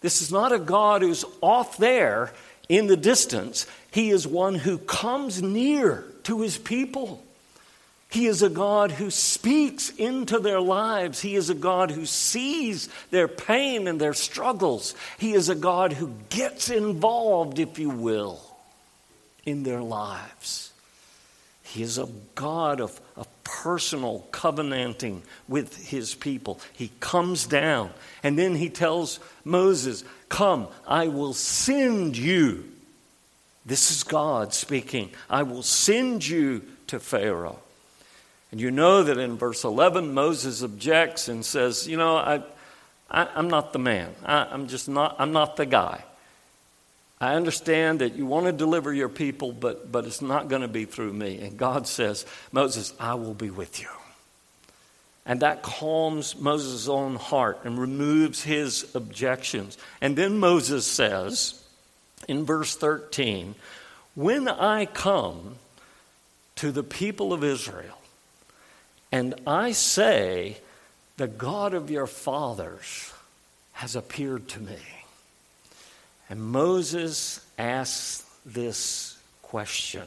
this 0.00 0.22
is 0.22 0.30
not 0.30 0.52
a 0.52 0.58
God 0.58 1.02
who's 1.02 1.24
off 1.40 1.76
there 1.76 2.32
in 2.68 2.86
the 2.86 2.96
distance. 2.96 3.66
He 3.90 4.10
is 4.10 4.26
one 4.26 4.54
who 4.54 4.78
comes 4.78 5.42
near 5.42 6.04
to 6.24 6.40
his 6.40 6.58
people. 6.58 7.22
He 8.10 8.26
is 8.26 8.42
a 8.42 8.48
God 8.48 8.90
who 8.90 9.10
speaks 9.10 9.90
into 9.90 10.38
their 10.38 10.60
lives. 10.60 11.20
He 11.20 11.36
is 11.36 11.50
a 11.50 11.54
God 11.54 11.90
who 11.90 12.06
sees 12.06 12.88
their 13.10 13.28
pain 13.28 13.86
and 13.86 14.00
their 14.00 14.14
struggles. 14.14 14.94
He 15.18 15.34
is 15.34 15.48
a 15.48 15.54
God 15.54 15.92
who 15.92 16.14
gets 16.30 16.70
involved, 16.70 17.58
if 17.58 17.78
you 17.78 17.90
will, 17.90 18.40
in 19.44 19.62
their 19.62 19.82
lives. 19.82 20.67
He 21.68 21.82
is 21.82 21.98
a 21.98 22.08
God 22.34 22.80
of, 22.80 22.98
of 23.14 23.28
personal 23.44 24.26
covenanting 24.30 25.22
with 25.48 25.76
his 25.76 26.14
people. 26.14 26.60
He 26.72 26.90
comes 27.00 27.46
down 27.46 27.90
and 28.22 28.38
then 28.38 28.54
he 28.54 28.70
tells 28.70 29.20
Moses, 29.44 30.02
Come, 30.30 30.68
I 30.86 31.08
will 31.08 31.34
send 31.34 32.16
you. 32.16 32.64
This 33.66 33.90
is 33.90 34.02
God 34.02 34.54
speaking. 34.54 35.10
I 35.28 35.42
will 35.42 35.62
send 35.62 36.26
you 36.26 36.62
to 36.86 36.98
Pharaoh. 36.98 37.58
And 38.50 38.60
you 38.60 38.70
know 38.70 39.02
that 39.02 39.18
in 39.18 39.36
verse 39.36 39.62
11, 39.62 40.14
Moses 40.14 40.62
objects 40.62 41.28
and 41.28 41.44
says, 41.44 41.86
You 41.86 41.98
know, 41.98 42.16
I, 42.16 42.42
I, 43.10 43.28
am 43.38 43.48
not 43.48 43.74
the 43.74 43.78
man. 43.78 44.14
I, 44.24 44.46
I'm 44.50 44.68
just 44.68 44.88
not, 44.88 45.16
I'm 45.18 45.32
not 45.32 45.56
the 45.56 45.66
guy. 45.66 46.02
I 47.20 47.34
understand 47.34 48.00
that 48.00 48.14
you 48.14 48.26
want 48.26 48.46
to 48.46 48.52
deliver 48.52 48.92
your 48.92 49.08
people, 49.08 49.52
but, 49.52 49.90
but 49.90 50.04
it's 50.04 50.22
not 50.22 50.48
going 50.48 50.62
to 50.62 50.68
be 50.68 50.84
through 50.84 51.12
me. 51.12 51.40
And 51.40 51.56
God 51.56 51.88
says, 51.88 52.24
Moses, 52.52 52.92
I 53.00 53.14
will 53.14 53.34
be 53.34 53.50
with 53.50 53.80
you. 53.80 53.88
And 55.26 55.40
that 55.40 55.62
calms 55.62 56.38
Moses' 56.38 56.88
own 56.88 57.16
heart 57.16 57.60
and 57.64 57.78
removes 57.78 58.44
his 58.44 58.94
objections. 58.94 59.76
And 60.00 60.16
then 60.16 60.38
Moses 60.38 60.86
says 60.86 61.62
in 62.28 62.44
verse 62.44 62.76
13, 62.76 63.56
When 64.14 64.48
I 64.48 64.86
come 64.86 65.56
to 66.56 66.70
the 66.70 66.84
people 66.84 67.32
of 67.32 67.42
Israel 67.42 67.98
and 69.10 69.34
I 69.46 69.72
say, 69.72 70.58
The 71.16 71.28
God 71.28 71.74
of 71.74 71.90
your 71.90 72.06
fathers 72.06 73.12
has 73.72 73.96
appeared 73.96 74.48
to 74.48 74.60
me 74.60 74.78
and 76.28 76.42
Moses 76.42 77.44
asks 77.58 78.24
this 78.44 79.18
question. 79.42 80.06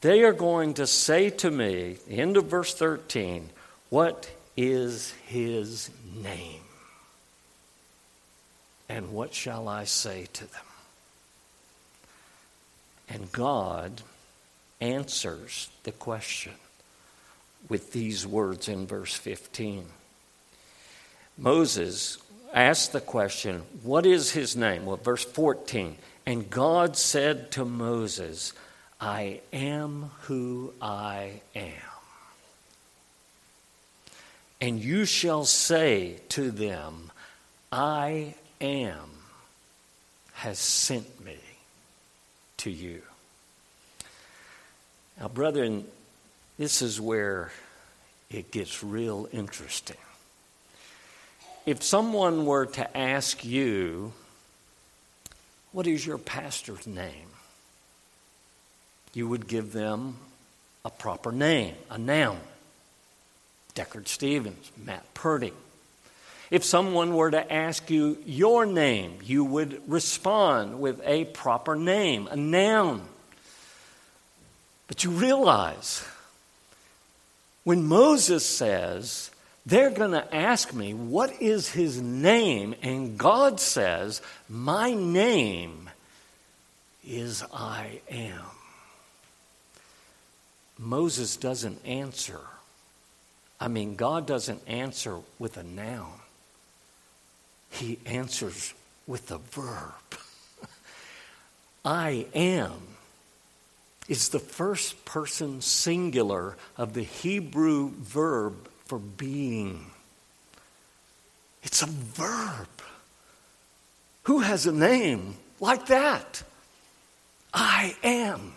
They 0.00 0.22
are 0.22 0.32
going 0.32 0.74
to 0.74 0.86
say 0.86 1.30
to 1.30 1.50
me, 1.50 1.96
end 2.08 2.36
of 2.36 2.46
verse 2.46 2.74
13, 2.74 3.50
What 3.90 4.30
is 4.56 5.12
his 5.26 5.90
name? 6.14 6.62
And 8.88 9.12
what 9.12 9.34
shall 9.34 9.68
I 9.68 9.84
say 9.84 10.28
to 10.32 10.44
them? 10.44 10.62
And 13.08 13.32
God 13.32 14.02
answers 14.80 15.70
the 15.82 15.92
question 15.92 16.54
with 17.68 17.92
these 17.92 18.26
words 18.26 18.68
in 18.68 18.86
verse 18.86 19.14
15. 19.14 19.86
Moses 21.38 22.18
asked 22.52 22.92
the 22.92 23.00
question, 23.00 23.62
What 23.82 24.06
is 24.06 24.32
his 24.32 24.56
name? 24.56 24.86
Well, 24.86 24.96
verse 24.96 25.24
14. 25.24 25.96
And 26.26 26.50
God 26.50 26.96
said 26.96 27.50
to 27.52 27.64
Moses, 27.64 28.52
I 29.00 29.40
am 29.52 30.10
who 30.22 30.72
I 30.80 31.40
am. 31.54 31.72
And 34.60 34.80
you 34.80 35.04
shall 35.04 35.44
say 35.44 36.20
to 36.30 36.50
them, 36.50 37.12
I 37.70 38.34
am 38.60 39.10
has 40.34 40.58
sent 40.58 41.24
me 41.24 41.38
to 42.58 42.70
you. 42.70 43.02
Now, 45.20 45.28
brethren, 45.28 45.86
this 46.58 46.82
is 46.82 47.00
where 47.00 47.52
it 48.30 48.50
gets 48.50 48.82
real 48.82 49.28
interesting 49.32 49.96
if 51.66 51.82
someone 51.82 52.46
were 52.46 52.66
to 52.66 52.96
ask 52.96 53.44
you, 53.44 54.12
What 55.72 55.86
is 55.86 56.06
your 56.06 56.18
pastor's 56.18 56.86
name? 56.86 57.28
you 59.12 59.26
would 59.26 59.48
give 59.48 59.72
them 59.72 60.14
a 60.84 60.90
proper 60.90 61.32
name, 61.32 61.74
a 61.90 61.96
noun. 61.96 62.38
Deckard 63.74 64.08
Stevens, 64.08 64.70
Matt 64.84 65.14
Purdy. 65.14 65.54
If 66.50 66.64
someone 66.64 67.14
were 67.14 67.30
to 67.30 67.52
ask 67.52 67.90
you 67.90 68.18
your 68.26 68.66
name, 68.66 69.18
you 69.24 69.42
would 69.42 69.80
respond 69.90 70.80
with 70.80 71.00
a 71.04 71.24
proper 71.24 71.74
name, 71.74 72.28
a 72.30 72.36
noun. 72.36 73.02
But 74.86 75.02
you 75.02 75.10
realize 75.10 76.04
when 77.64 77.84
Moses 77.84 78.44
says, 78.44 79.30
they're 79.66 79.90
going 79.90 80.12
to 80.12 80.34
ask 80.34 80.72
me, 80.72 80.94
What 80.94 81.42
is 81.42 81.68
his 81.68 82.00
name? 82.00 82.74
And 82.82 83.18
God 83.18 83.58
says, 83.58 84.22
My 84.48 84.94
name 84.94 85.90
is 87.04 87.42
I 87.52 88.00
am. 88.08 88.44
Moses 90.78 91.36
doesn't 91.36 91.84
answer. 91.84 92.40
I 93.58 93.68
mean, 93.68 93.96
God 93.96 94.26
doesn't 94.26 94.62
answer 94.68 95.18
with 95.38 95.56
a 95.56 95.62
noun, 95.64 96.12
He 97.70 97.98
answers 98.06 98.72
with 99.06 99.30
a 99.30 99.38
verb. 99.38 99.92
I 101.84 102.26
am 102.34 102.72
is 104.08 104.28
the 104.28 104.38
first 104.38 105.04
person 105.04 105.60
singular 105.60 106.56
of 106.76 106.94
the 106.94 107.02
Hebrew 107.02 107.90
verb 107.90 108.54
for 108.86 108.98
being. 108.98 109.86
It's 111.62 111.82
a 111.82 111.86
verb. 111.86 112.68
Who 114.24 114.40
has 114.40 114.66
a 114.66 114.72
name 114.72 115.36
like 115.60 115.86
that? 115.86 116.42
I 117.52 117.96
am. 118.02 118.54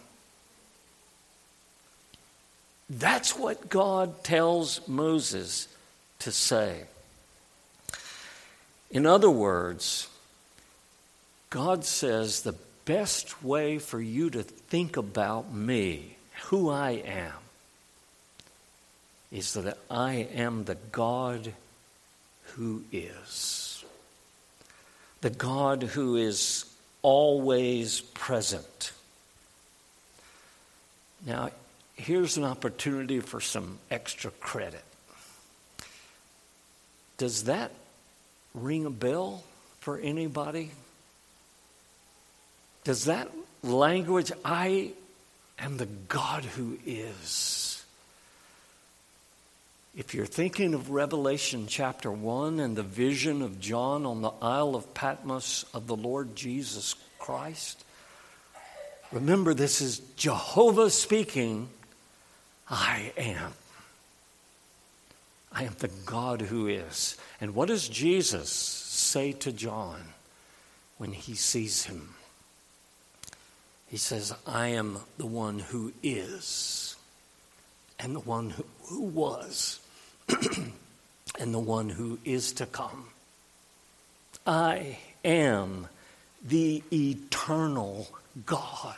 That's 2.89 3.37
what 3.37 3.69
God 3.69 4.23
tells 4.23 4.87
Moses 4.87 5.67
to 6.19 6.31
say. 6.31 6.85
In 8.89 9.05
other 9.05 9.29
words, 9.29 10.07
God 11.49 11.85
says 11.85 12.41
the 12.41 12.55
best 12.85 13.43
way 13.43 13.77
for 13.77 14.01
you 14.01 14.31
to 14.31 14.41
think 14.41 14.97
about 14.97 15.53
me, 15.53 16.15
who 16.45 16.69
I 16.69 16.91
am, 16.91 17.33
is 19.31 19.53
that 19.53 19.77
I 19.89 20.27
am 20.33 20.63
the 20.63 20.77
God 20.91 21.53
who 22.55 22.83
is. 22.91 23.83
The 25.21 25.29
God 25.29 25.83
who 25.83 26.15
is 26.15 26.65
always 27.01 28.01
present. 28.01 28.91
Now, 31.25 31.49
here's 31.95 32.37
an 32.37 32.43
opportunity 32.43 33.19
for 33.19 33.41
some 33.41 33.77
extra 33.91 34.31
credit. 34.31 34.83
Does 37.17 37.43
that 37.43 37.71
ring 38.53 38.85
a 38.85 38.89
bell 38.89 39.43
for 39.81 39.99
anybody? 39.99 40.71
Does 42.85 43.05
that 43.05 43.29
language, 43.61 44.31
I 44.43 44.91
am 45.59 45.77
the 45.77 45.85
God 45.85 46.45
who 46.45 46.79
is, 46.85 47.78
if 49.99 50.13
you're 50.13 50.25
thinking 50.25 50.73
of 50.73 50.91
Revelation 50.91 51.65
chapter 51.67 52.09
1 52.09 52.61
and 52.61 52.77
the 52.77 52.83
vision 52.83 53.41
of 53.41 53.59
John 53.59 54.05
on 54.05 54.21
the 54.21 54.31
Isle 54.41 54.73
of 54.73 54.93
Patmos 54.93 55.65
of 55.73 55.87
the 55.87 55.95
Lord 55.97 56.37
Jesus 56.37 56.95
Christ, 57.19 57.83
remember 59.11 59.53
this 59.53 59.81
is 59.81 59.99
Jehovah 60.15 60.89
speaking, 60.89 61.67
I 62.69 63.11
am. 63.17 63.51
I 65.51 65.65
am 65.65 65.75
the 65.79 65.91
God 66.05 66.43
who 66.43 66.67
is. 66.67 67.17
And 67.41 67.53
what 67.53 67.67
does 67.67 67.89
Jesus 67.89 68.49
say 68.49 69.33
to 69.33 69.51
John 69.51 69.99
when 70.97 71.11
he 71.11 71.35
sees 71.35 71.83
him? 71.83 72.15
He 73.89 73.97
says, 73.97 74.33
I 74.47 74.67
am 74.67 74.99
the 75.17 75.25
one 75.25 75.59
who 75.59 75.91
is 76.01 76.95
and 77.99 78.15
the 78.15 78.21
one 78.21 78.53
who, 78.85 79.01
was 79.01 79.81
and 81.39 81.53
the 81.53 81.59
one 81.59 81.89
who 81.89 82.19
is 82.25 82.53
to 82.53 82.65
come. 82.65 83.05
I 84.45 84.97
am 85.23 85.87
the 86.45 86.83
eternal 86.91 88.07
God. 88.45 88.95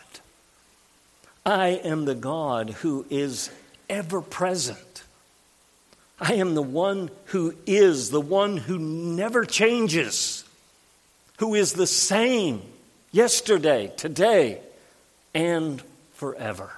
I 1.46 1.70
am 1.70 2.06
the 2.06 2.16
God 2.16 2.70
who 2.70 3.06
is 3.10 3.50
ever 3.90 4.22
present. 4.22 5.04
I 6.20 6.36
am 6.36 6.54
the 6.54 6.62
one 6.62 7.10
who 7.26 7.56
is, 7.66 8.12
the 8.12 8.22
one 8.22 8.58
who 8.58 8.78
never 8.78 9.44
changes, 9.44 10.44
who 11.40 11.56
is 11.56 11.74
the 11.74 11.88
same 11.88 12.62
yesterday, 13.12 13.92
today, 13.98 14.60
and 15.34 15.82
forever. 16.14 16.70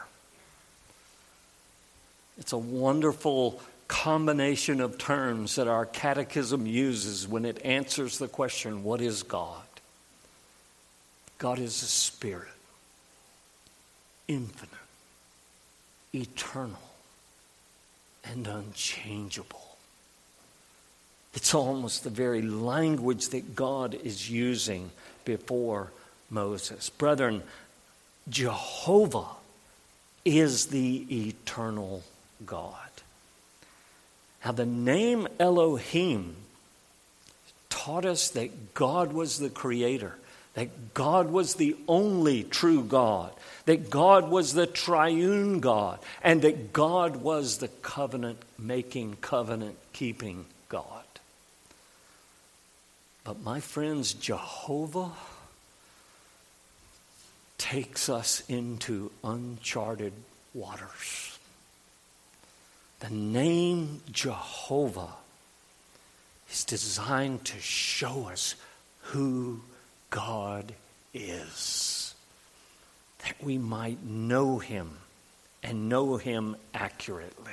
It's 2.37 2.53
a 2.53 2.57
wonderful 2.57 3.61
combination 3.87 4.81
of 4.81 4.97
terms 4.97 5.55
that 5.55 5.67
our 5.67 5.85
catechism 5.85 6.65
uses 6.65 7.27
when 7.27 7.45
it 7.45 7.63
answers 7.65 8.17
the 8.17 8.27
question 8.27 8.83
what 8.83 9.01
is 9.01 9.23
God? 9.23 9.61
God 11.37 11.59
is 11.59 11.81
a 11.83 11.87
spirit, 11.87 12.47
infinite, 14.27 14.69
eternal 16.13 16.79
and 18.23 18.47
unchangeable. 18.47 19.75
It's 21.33 21.53
almost 21.53 22.03
the 22.03 22.09
very 22.09 22.41
language 22.41 23.29
that 23.29 23.55
God 23.55 23.95
is 23.95 24.29
using 24.29 24.91
before 25.25 25.91
Moses. 26.29 26.89
Brethren, 26.89 27.43
Jehovah 28.29 29.27
is 30.23 30.67
the 30.67 31.05
eternal 31.27 32.03
God. 32.45 32.92
Now, 34.43 34.51
the 34.51 34.65
name 34.65 35.27
Elohim 35.39 36.35
taught 37.69 38.05
us 38.05 38.29
that 38.31 38.73
God 38.73 39.13
was 39.13 39.39
the 39.39 39.49
creator, 39.49 40.15
that 40.53 40.93
God 40.93 41.31
was 41.31 41.55
the 41.55 41.75
only 41.87 42.43
true 42.43 42.83
God, 42.83 43.31
that 43.65 43.89
God 43.89 44.29
was 44.29 44.53
the 44.53 44.67
triune 44.67 45.61
God, 45.61 45.99
and 46.21 46.41
that 46.41 46.73
God 46.73 47.17
was 47.17 47.57
the 47.57 47.69
covenant 47.69 48.39
making, 48.59 49.17
covenant 49.21 49.77
keeping 49.93 50.45
God. 50.67 51.03
But 53.23 53.41
my 53.41 53.61
friends, 53.61 54.13
Jehovah 54.13 55.11
takes 57.57 58.09
us 58.09 58.43
into 58.49 59.11
uncharted 59.23 60.11
waters. 60.53 61.32
The 63.03 63.13
name 63.13 63.99
Jehovah 64.13 65.09
is 66.49 66.63
designed 66.63 67.43
to 67.43 67.59
show 67.59 68.29
us 68.29 68.55
who 69.01 69.59
God 70.09 70.73
is, 71.13 72.15
that 73.25 73.35
we 73.43 73.57
might 73.57 74.01
know 74.05 74.59
Him 74.59 74.99
and 75.61 75.89
know 75.89 76.15
Him 76.15 76.55
accurately. 76.73 77.51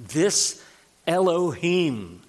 This 0.00 0.60
Elohim 1.06 2.22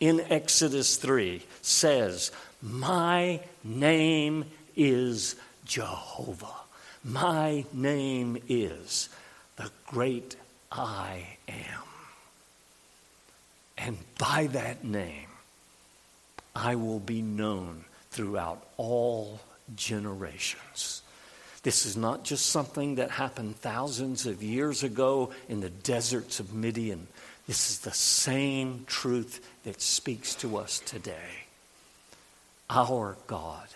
in 0.00 0.20
Exodus 0.28 0.96
3 0.96 1.42
says, 1.62 2.30
My 2.60 3.40
name 3.64 4.44
is 4.76 5.36
Jehovah. 5.64 6.46
My 7.02 7.64
name 7.72 8.42
is 8.46 9.08
the 9.56 9.70
great 9.86 10.36
I 10.70 11.36
am. 11.48 11.82
And 13.76 13.96
by 14.18 14.48
that 14.48 14.84
name, 14.84 15.28
I 16.54 16.74
will 16.74 16.98
be 16.98 17.22
known 17.22 17.84
throughout 18.10 18.66
all 18.76 19.40
generations. 19.76 21.02
This 21.62 21.86
is 21.86 21.96
not 21.96 22.24
just 22.24 22.46
something 22.46 22.96
that 22.96 23.10
happened 23.10 23.56
thousands 23.56 24.26
of 24.26 24.42
years 24.42 24.82
ago 24.82 25.30
in 25.48 25.60
the 25.60 25.70
deserts 25.70 26.40
of 26.40 26.54
Midian. 26.54 27.06
This 27.46 27.70
is 27.70 27.78
the 27.80 27.92
same 27.92 28.84
truth 28.86 29.46
that 29.64 29.80
speaks 29.80 30.34
to 30.36 30.56
us 30.58 30.80
today. 30.84 31.46
Our 32.68 33.16
God 33.26 33.66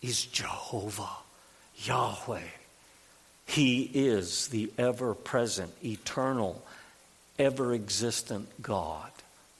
is 0.00 0.24
Jehovah, 0.24 1.16
Yahweh. 1.76 2.40
He 3.48 3.90
is 3.94 4.48
the 4.48 4.70
ever 4.76 5.14
present, 5.14 5.72
eternal, 5.82 6.62
ever 7.38 7.72
existent 7.72 8.46
God, 8.60 9.10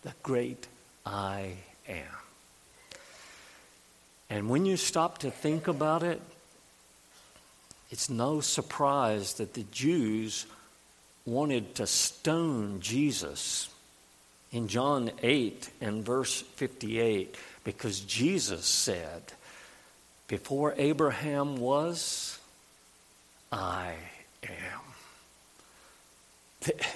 the 0.03 0.13
great 0.23 0.67
I 1.07 1.53
am. 1.89 2.05
And 4.29 4.51
when 4.51 4.67
you 4.67 4.77
stop 4.77 5.19
to 5.19 5.31
think 5.31 5.69
about 5.69 6.03
it, 6.03 6.21
it's 7.91 8.11
no 8.11 8.43
surprise 8.43 9.35
that 9.35 9.55
the 9.55 9.65
Jews 9.73 10.45
wanted 11.25 11.75
to 11.77 11.87
stone 11.87 12.81
Jesus 12.81 13.71
in 14.53 14.69
John 14.69 15.11
8 15.23 15.71
and 15.81 16.05
verse 16.05 16.43
58 16.43 17.35
because 17.65 18.01
Jesus 18.01 18.67
said, 18.67 19.23
Before 20.27 20.75
Abraham 20.77 21.57
was, 21.57 22.38
I 23.53 23.95
am. 24.43 24.81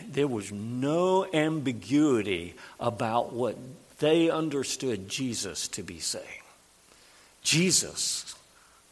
There 0.06 0.28
was 0.28 0.52
no 0.52 1.26
ambiguity 1.32 2.54
about 2.78 3.32
what 3.32 3.56
they 3.98 4.28
understood 4.28 5.08
Jesus 5.08 5.68
to 5.68 5.82
be 5.82 5.98
saying. 5.98 6.42
Jesus 7.42 8.34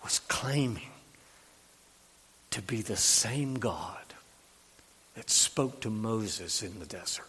was 0.02 0.20
claiming 0.20 0.90
to 2.50 2.62
be 2.62 2.82
the 2.82 2.96
same 2.96 3.58
God 3.58 3.96
that 5.14 5.28
spoke 5.30 5.80
to 5.80 5.90
Moses 5.90 6.62
in 6.62 6.78
the 6.78 6.86
desert, 6.86 7.26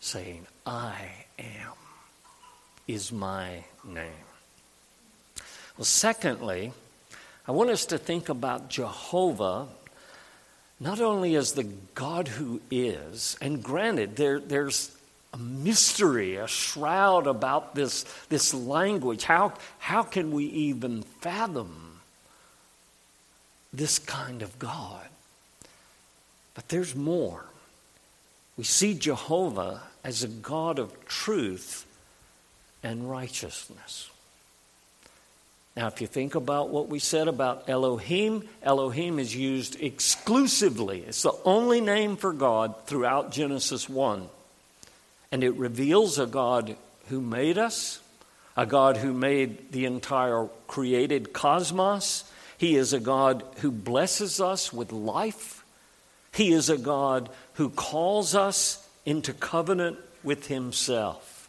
saying, 0.00 0.46
I 0.66 0.96
am 1.38 1.72
is 2.88 3.12
my 3.12 3.64
name. 3.84 4.26
Well, 5.76 5.84
secondly, 5.84 6.72
I 7.46 7.52
want 7.52 7.70
us 7.70 7.86
to 7.86 7.98
think 7.98 8.28
about 8.28 8.68
Jehovah 8.68 9.66
not 10.80 11.00
only 11.00 11.36
as 11.36 11.52
the 11.52 11.68
God 11.94 12.26
who 12.26 12.60
is, 12.70 13.36
and 13.42 13.62
granted, 13.62 14.16
there, 14.16 14.40
there's 14.40 14.90
a 15.34 15.36
mystery, 15.36 16.36
a 16.36 16.48
shroud 16.48 17.26
about 17.26 17.74
this, 17.74 18.04
this 18.30 18.54
language. 18.54 19.24
How, 19.24 19.52
how 19.78 20.02
can 20.02 20.32
we 20.32 20.46
even 20.46 21.02
fathom 21.02 22.00
this 23.72 23.98
kind 23.98 24.40
of 24.42 24.58
God? 24.58 25.06
But 26.54 26.68
there's 26.68 26.96
more. 26.96 27.44
We 28.56 28.64
see 28.64 28.94
Jehovah 28.94 29.82
as 30.02 30.22
a 30.22 30.28
God 30.28 30.78
of 30.78 31.06
truth 31.06 31.86
and 32.82 33.08
righteousness. 33.08 34.09
Now, 35.76 35.86
if 35.86 36.00
you 36.00 36.06
think 36.06 36.34
about 36.34 36.70
what 36.70 36.88
we 36.88 36.98
said 36.98 37.28
about 37.28 37.68
Elohim, 37.68 38.48
Elohim 38.62 39.18
is 39.18 39.34
used 39.34 39.80
exclusively. 39.80 41.04
It's 41.06 41.22
the 41.22 41.36
only 41.44 41.80
name 41.80 42.16
for 42.16 42.32
God 42.32 42.74
throughout 42.86 43.30
Genesis 43.30 43.88
1. 43.88 44.28
And 45.32 45.44
it 45.44 45.54
reveals 45.54 46.18
a 46.18 46.26
God 46.26 46.76
who 47.06 47.20
made 47.20 47.56
us, 47.56 48.00
a 48.56 48.66
God 48.66 48.96
who 48.96 49.12
made 49.12 49.70
the 49.70 49.84
entire 49.84 50.48
created 50.66 51.32
cosmos. 51.32 52.24
He 52.58 52.74
is 52.74 52.92
a 52.92 53.00
God 53.00 53.44
who 53.58 53.70
blesses 53.70 54.40
us 54.40 54.72
with 54.72 54.92
life. 54.92 55.64
He 56.34 56.52
is 56.52 56.68
a 56.68 56.78
God 56.78 57.30
who 57.54 57.70
calls 57.70 58.34
us 58.34 58.86
into 59.06 59.32
covenant 59.32 59.98
with 60.22 60.48
Himself. 60.48 61.48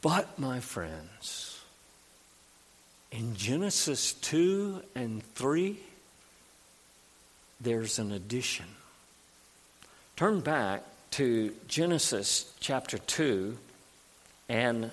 But, 0.00 0.38
my 0.38 0.60
friends, 0.60 1.43
in 3.14 3.36
Genesis 3.36 4.14
2 4.14 4.82
and 4.96 5.22
3, 5.34 5.78
there's 7.60 8.00
an 8.00 8.10
addition. 8.10 8.66
Turn 10.16 10.40
back 10.40 10.82
to 11.12 11.54
Genesis 11.68 12.52
chapter 12.58 12.98
2 12.98 13.56
and 14.48 14.90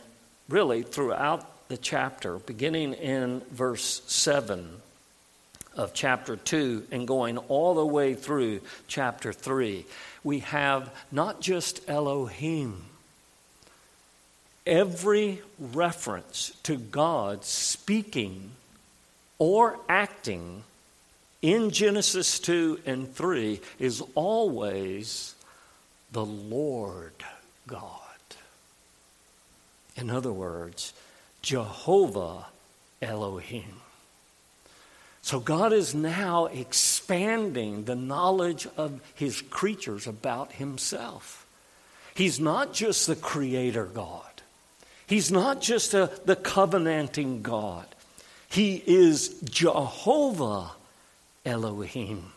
really 0.49 0.83
throughout 0.83 1.67
the 1.67 1.77
chapter, 1.77 2.37
beginning 2.37 2.93
in 2.93 3.41
verse 3.49 4.03
7 4.05 4.69
of 5.75 5.95
chapter 5.95 6.35
2 6.35 6.87
and 6.91 7.07
going 7.07 7.39
all 7.39 7.73
the 7.73 7.85
way 7.85 8.13
through 8.13 8.61
chapter 8.87 9.33
3, 9.33 9.83
we 10.23 10.39
have 10.39 10.91
not 11.11 11.41
just 11.41 11.89
Elohim 11.89 12.83
every 14.65 15.41
reference 15.59 16.51
to 16.63 16.77
God 16.77 17.43
speaking 17.45 18.51
or 19.39 19.79
acting 19.89 20.63
in 21.41 21.71
Genesis 21.71 22.39
2 22.39 22.81
and 22.85 23.13
3 23.13 23.59
is 23.79 24.03
always 24.13 25.35
the 26.11 26.25
Lord 26.25 27.13
God. 27.67 27.89
In 29.95 30.09
other 30.09 30.31
words, 30.31 30.93
Jehovah 31.41 32.45
Elohim. 33.01 33.81
So 35.23 35.39
God 35.39 35.73
is 35.73 35.93
now 35.93 36.45
expanding 36.47 37.85
the 37.85 37.95
knowledge 37.95 38.67
of 38.77 38.99
his 39.15 39.41
creatures 39.41 40.07
about 40.07 40.53
himself. 40.53 41.45
He's 42.15 42.39
not 42.39 42.73
just 42.73 43.07
the 43.07 43.15
creator 43.15 43.85
God. 43.85 44.30
He's 45.11 45.29
not 45.29 45.59
just 45.59 45.93
a, 45.93 46.09
the 46.23 46.37
covenanting 46.37 47.41
God, 47.41 47.85
He 48.47 48.81
is 48.87 49.41
Jehovah 49.43 50.71
Elohim. 51.45 52.31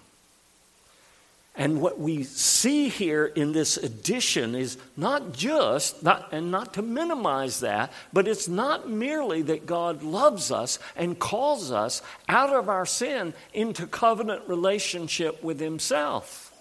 And 1.54 1.80
what 1.80 2.00
we 2.00 2.24
see 2.24 2.88
here 2.88 3.26
in 3.26 3.52
this 3.52 3.76
addition 3.76 4.56
is 4.56 4.76
not 4.96 5.32
just, 5.32 6.02
not, 6.02 6.32
and 6.32 6.50
not 6.50 6.74
to 6.74 6.82
minimize 6.82 7.60
that, 7.60 7.92
but 8.12 8.26
it's 8.26 8.48
not 8.48 8.90
merely 8.90 9.42
that 9.42 9.66
God 9.66 10.02
loves 10.02 10.50
us 10.50 10.80
and 10.96 11.16
calls 11.16 11.70
us 11.70 12.02
out 12.28 12.52
of 12.52 12.68
our 12.68 12.86
sin 12.86 13.34
into 13.52 13.86
covenant 13.86 14.42
relationship 14.48 15.44
with 15.44 15.60
Himself. 15.60 16.52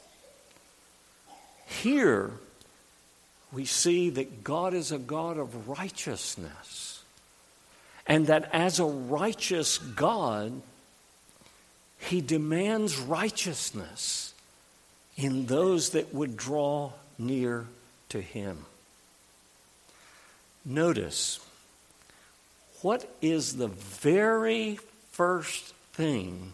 Here, 1.65 2.34
we 3.54 3.66
see 3.66 4.10
that 4.12 4.44
God 4.44 4.74
is 4.74 4.92
a 4.92 4.98
God 4.98 5.38
of 5.38 5.70
righteousness, 5.70 7.04
and 8.08 8.28
that 8.28 8.50
as 8.54 8.80
a 8.80 8.86
righteous 8.86 9.78
God, 9.78 10.62
He 12.00 12.22
demands 12.22 12.98
righteousness 12.98 14.34
in 15.16 15.46
those 15.46 15.92
that 15.92 16.13
would 16.13 16.36
draw 16.36 16.92
near 17.18 17.66
to 18.10 18.22
him. 18.22 18.66
Notice, 20.66 21.39
what 22.82 23.10
is 23.22 23.58
the 23.58 23.68
very 23.68 24.80
first 25.12 25.74
thing 25.94 26.54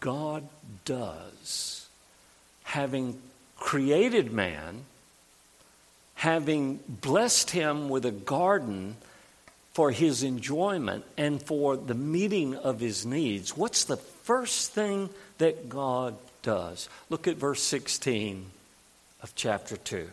God 0.00 0.46
does? 0.84 1.88
Having 2.64 3.20
created 3.56 4.32
man, 4.32 4.84
having 6.16 6.80
blessed 6.88 7.50
him 7.50 7.88
with 7.88 8.04
a 8.04 8.10
garden 8.10 8.96
for 9.72 9.90
his 9.90 10.22
enjoyment 10.22 11.04
and 11.16 11.42
for 11.42 11.76
the 11.76 11.94
meeting 11.94 12.54
of 12.54 12.80
his 12.80 13.06
needs, 13.06 13.56
what's 13.56 13.84
the 13.84 13.96
first 13.96 14.72
thing 14.72 15.08
that 15.38 15.68
God 15.68 16.16
does. 16.46 16.88
Look 17.10 17.26
at 17.26 17.36
verse 17.36 17.60
16 17.62 18.46
of 19.20 19.34
chapter 19.34 19.76
2. 19.76 20.08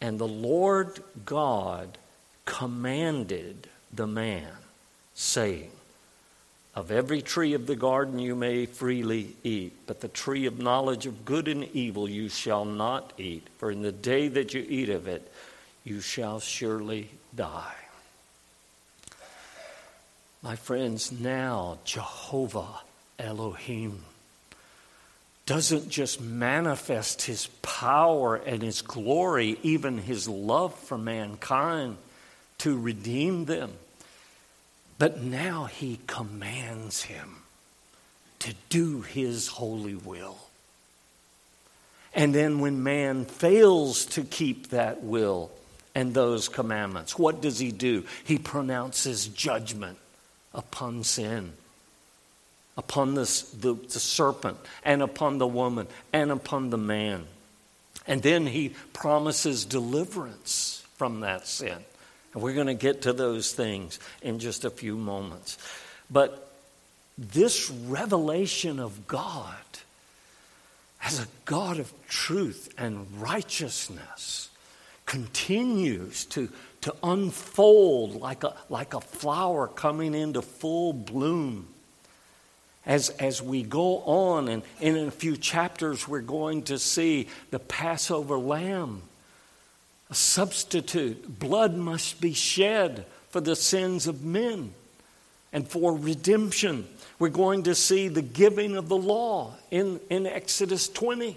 And 0.00 0.18
the 0.18 0.28
Lord 0.28 1.02
God 1.24 1.96
commanded 2.44 3.66
the 3.92 4.06
man, 4.06 4.52
saying, 5.14 5.70
Of 6.78 6.92
every 6.92 7.22
tree 7.22 7.54
of 7.54 7.66
the 7.66 7.74
garden 7.74 8.20
you 8.20 8.36
may 8.36 8.64
freely 8.64 9.34
eat, 9.42 9.72
but 9.88 10.00
the 10.00 10.06
tree 10.06 10.46
of 10.46 10.60
knowledge 10.60 11.06
of 11.06 11.24
good 11.24 11.48
and 11.48 11.64
evil 11.74 12.08
you 12.08 12.28
shall 12.28 12.64
not 12.64 13.12
eat, 13.18 13.48
for 13.58 13.72
in 13.72 13.82
the 13.82 13.90
day 13.90 14.28
that 14.28 14.54
you 14.54 14.64
eat 14.68 14.88
of 14.88 15.08
it, 15.08 15.28
you 15.82 16.00
shall 16.00 16.38
surely 16.38 17.10
die. 17.34 17.74
My 20.40 20.54
friends, 20.54 21.10
now 21.10 21.78
Jehovah 21.84 22.82
Elohim 23.18 24.04
doesn't 25.46 25.88
just 25.88 26.20
manifest 26.20 27.22
his 27.22 27.48
power 27.60 28.36
and 28.36 28.62
his 28.62 28.82
glory, 28.82 29.58
even 29.64 29.98
his 29.98 30.28
love 30.28 30.78
for 30.78 30.96
mankind 30.96 31.96
to 32.58 32.78
redeem 32.78 33.46
them, 33.46 33.72
but 34.98 35.22
now 35.22 35.64
he 35.64 35.98
commands 36.06 37.02
him 37.02 37.36
to 38.40 38.54
do 38.68 39.02
his 39.02 39.48
holy 39.48 39.94
will. 39.94 40.38
And 42.14 42.34
then 42.34 42.60
when 42.60 42.82
man 42.82 43.24
fails 43.24 44.06
to 44.06 44.22
keep 44.22 44.70
that 44.70 45.02
will 45.02 45.50
and 45.94 46.14
those 46.14 46.48
commandments, 46.48 47.18
what 47.18 47.40
does 47.40 47.58
he 47.58 47.70
do? 47.70 48.04
He 48.24 48.38
pronounces 48.38 49.28
judgment 49.28 49.98
upon 50.54 51.04
sin 51.04 51.52
upon 52.78 53.14
the, 53.14 53.22
the 53.60 54.00
serpent 54.00 54.56
and 54.84 55.02
upon 55.02 55.38
the 55.38 55.46
woman 55.46 55.88
and 56.12 56.30
upon 56.30 56.70
the 56.70 56.78
man. 56.78 57.26
And 58.06 58.22
then 58.22 58.46
he 58.46 58.72
promises 58.92 59.64
deliverance 59.64 60.84
from 60.96 61.20
that 61.20 61.46
sin. 61.46 61.78
And 62.38 62.44
we're 62.44 62.54
going 62.54 62.68
to 62.68 62.74
get 62.74 63.02
to 63.02 63.12
those 63.12 63.50
things 63.50 63.98
in 64.22 64.38
just 64.38 64.64
a 64.64 64.70
few 64.70 64.96
moments. 64.96 65.58
But 66.08 66.52
this 67.18 67.68
revelation 67.68 68.78
of 68.78 69.08
God 69.08 69.56
as 71.02 71.18
a 71.18 71.26
God 71.46 71.80
of 71.80 71.92
truth 72.08 72.72
and 72.78 73.08
righteousness 73.20 74.50
continues 75.04 76.26
to, 76.26 76.48
to 76.82 76.94
unfold 77.02 78.14
like 78.20 78.44
a, 78.44 78.54
like 78.68 78.94
a 78.94 79.00
flower 79.00 79.66
coming 79.66 80.14
into 80.14 80.40
full 80.40 80.92
bloom 80.92 81.66
as, 82.86 83.08
as 83.10 83.42
we 83.42 83.64
go 83.64 83.98
on, 84.02 84.46
and, 84.46 84.62
and 84.80 84.96
in 84.96 85.08
a 85.08 85.10
few 85.10 85.36
chapters, 85.36 86.06
we're 86.06 86.20
going 86.20 86.62
to 86.62 86.78
see 86.78 87.26
the 87.50 87.58
Passover 87.58 88.38
lamb, 88.38 89.02
a 90.10 90.14
substitute. 90.14 91.38
Blood 91.38 91.76
must 91.76 92.20
be 92.20 92.32
shed 92.32 93.04
for 93.30 93.40
the 93.40 93.56
sins 93.56 94.06
of 94.06 94.24
men 94.24 94.72
and 95.52 95.68
for 95.68 95.94
redemption. 95.94 96.86
We're 97.18 97.28
going 97.28 97.64
to 97.64 97.74
see 97.74 98.08
the 98.08 98.22
giving 98.22 98.76
of 98.76 98.88
the 98.88 98.96
law 98.96 99.54
in, 99.70 100.00
in 100.08 100.26
Exodus 100.26 100.88
20. 100.88 101.36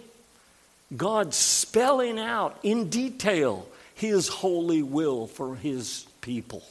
God 0.95 1.33
spelling 1.33 2.19
out 2.19 2.59
in 2.63 2.89
detail 2.89 3.67
his 3.95 4.27
holy 4.27 4.83
will 4.83 5.27
for 5.27 5.55
his 5.55 6.05
people. 6.21 6.63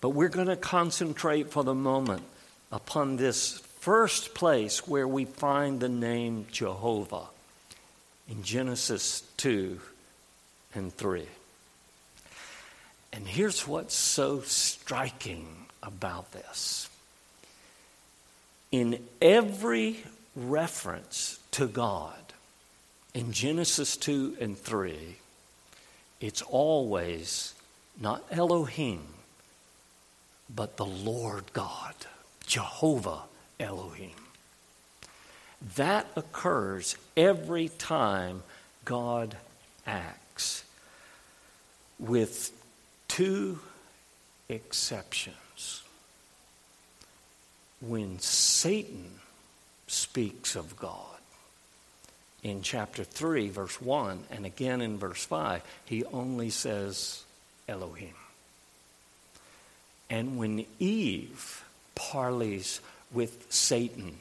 But 0.00 0.10
we're 0.10 0.28
going 0.28 0.48
to 0.48 0.56
concentrate 0.56 1.50
for 1.50 1.64
the 1.64 1.74
moment 1.74 2.22
upon 2.70 3.16
this 3.16 3.58
first 3.80 4.34
place 4.34 4.86
where 4.86 5.06
we 5.06 5.24
find 5.24 5.80
the 5.80 5.88
name 5.88 6.46
Jehovah 6.50 7.26
in 8.28 8.42
Genesis 8.42 9.22
2 9.36 9.80
and 10.74 10.92
3. 10.92 11.26
And 13.12 13.26
here's 13.26 13.66
what's 13.66 13.94
so 13.94 14.40
striking 14.40 15.46
about 15.82 16.32
this. 16.32 16.88
In 18.72 18.98
every 19.22 20.02
reference 20.34 21.38
to 21.52 21.66
God 21.66 22.14
in 23.12 23.32
Genesis 23.32 23.96
2 23.96 24.38
and 24.40 24.58
3, 24.58 25.16
it's 26.20 26.42
always 26.42 27.54
not 28.00 28.24
Elohim, 28.30 29.02
but 30.52 30.76
the 30.76 30.86
Lord 30.86 31.44
God. 31.52 31.94
Jehovah 32.46 33.22
Elohim. 33.58 34.10
That 35.76 36.06
occurs 36.16 36.96
every 37.16 37.68
time 37.68 38.42
God 38.84 39.36
acts, 39.86 40.63
with 41.98 42.50
two 43.08 43.58
exceptions. 44.48 45.82
When 47.80 48.18
Satan 48.18 49.10
speaks 49.86 50.56
of 50.56 50.76
God, 50.76 51.00
in 52.42 52.62
chapter 52.62 53.04
3, 53.04 53.48
verse 53.48 53.80
1, 53.80 54.24
and 54.30 54.44
again 54.44 54.80
in 54.80 54.98
verse 54.98 55.24
5, 55.24 55.62
he 55.86 56.04
only 56.04 56.50
says 56.50 57.22
Elohim. 57.68 58.14
And 60.10 60.36
when 60.38 60.66
Eve 60.78 61.64
parleys 61.94 62.80
with 63.12 63.46
Satan 63.52 64.16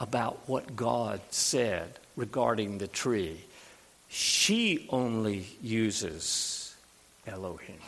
about 0.00 0.40
what 0.46 0.74
God 0.74 1.20
said 1.30 1.98
regarding 2.16 2.78
the 2.78 2.88
tree. 2.88 3.44
She 4.08 4.86
only 4.90 5.46
uses 5.62 6.61
Elohim. 7.26 7.78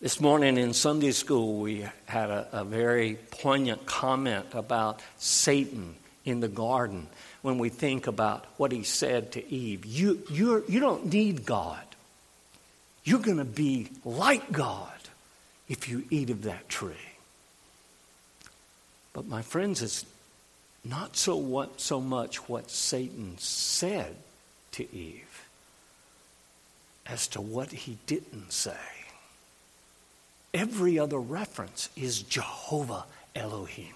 This 0.00 0.20
morning 0.20 0.58
in 0.58 0.74
Sunday 0.74 1.12
school, 1.12 1.60
we 1.60 1.86
had 2.06 2.28
a, 2.30 2.48
a, 2.52 2.64
very 2.64 3.18
poignant 3.30 3.86
comment 3.86 4.46
about 4.52 5.00
Satan 5.18 5.94
in 6.24 6.40
the 6.40 6.48
garden 6.48 7.06
when 7.42 7.58
we 7.58 7.68
think 7.68 8.06
about 8.06 8.44
what 8.56 8.72
he 8.72 8.82
said 8.82 9.32
to 9.32 9.52
Eve. 9.52 9.86
You, 9.86 10.22
you're, 10.30 10.64
you 10.68 10.80
don't 10.80 11.12
need 11.12 11.46
God. 11.46 11.82
You're 13.04 13.20
going 13.20 13.38
to 13.38 13.44
be 13.44 13.88
like 14.04 14.50
God 14.50 14.90
if 15.68 15.88
you 15.88 16.04
eat 16.10 16.30
of 16.30 16.42
that 16.42 16.68
tree. 16.68 16.94
But 19.12 19.28
my 19.28 19.42
friends, 19.42 19.82
it's 19.82 20.04
not 20.84 21.16
so 21.16 21.36
what 21.36 21.80
so 21.80 22.00
much 22.00 22.48
what 22.48 22.70
Satan 22.70 23.38
said 23.38 24.16
to 24.72 24.94
Eve 24.94 25.25
as 27.08 27.28
to 27.28 27.40
what 27.40 27.72
he 27.72 27.98
didn't 28.06 28.52
say. 28.52 28.76
Every 30.54 30.98
other 30.98 31.18
reference 31.20 31.88
is 31.96 32.22
Jehovah 32.22 33.04
Elohim. 33.34 33.94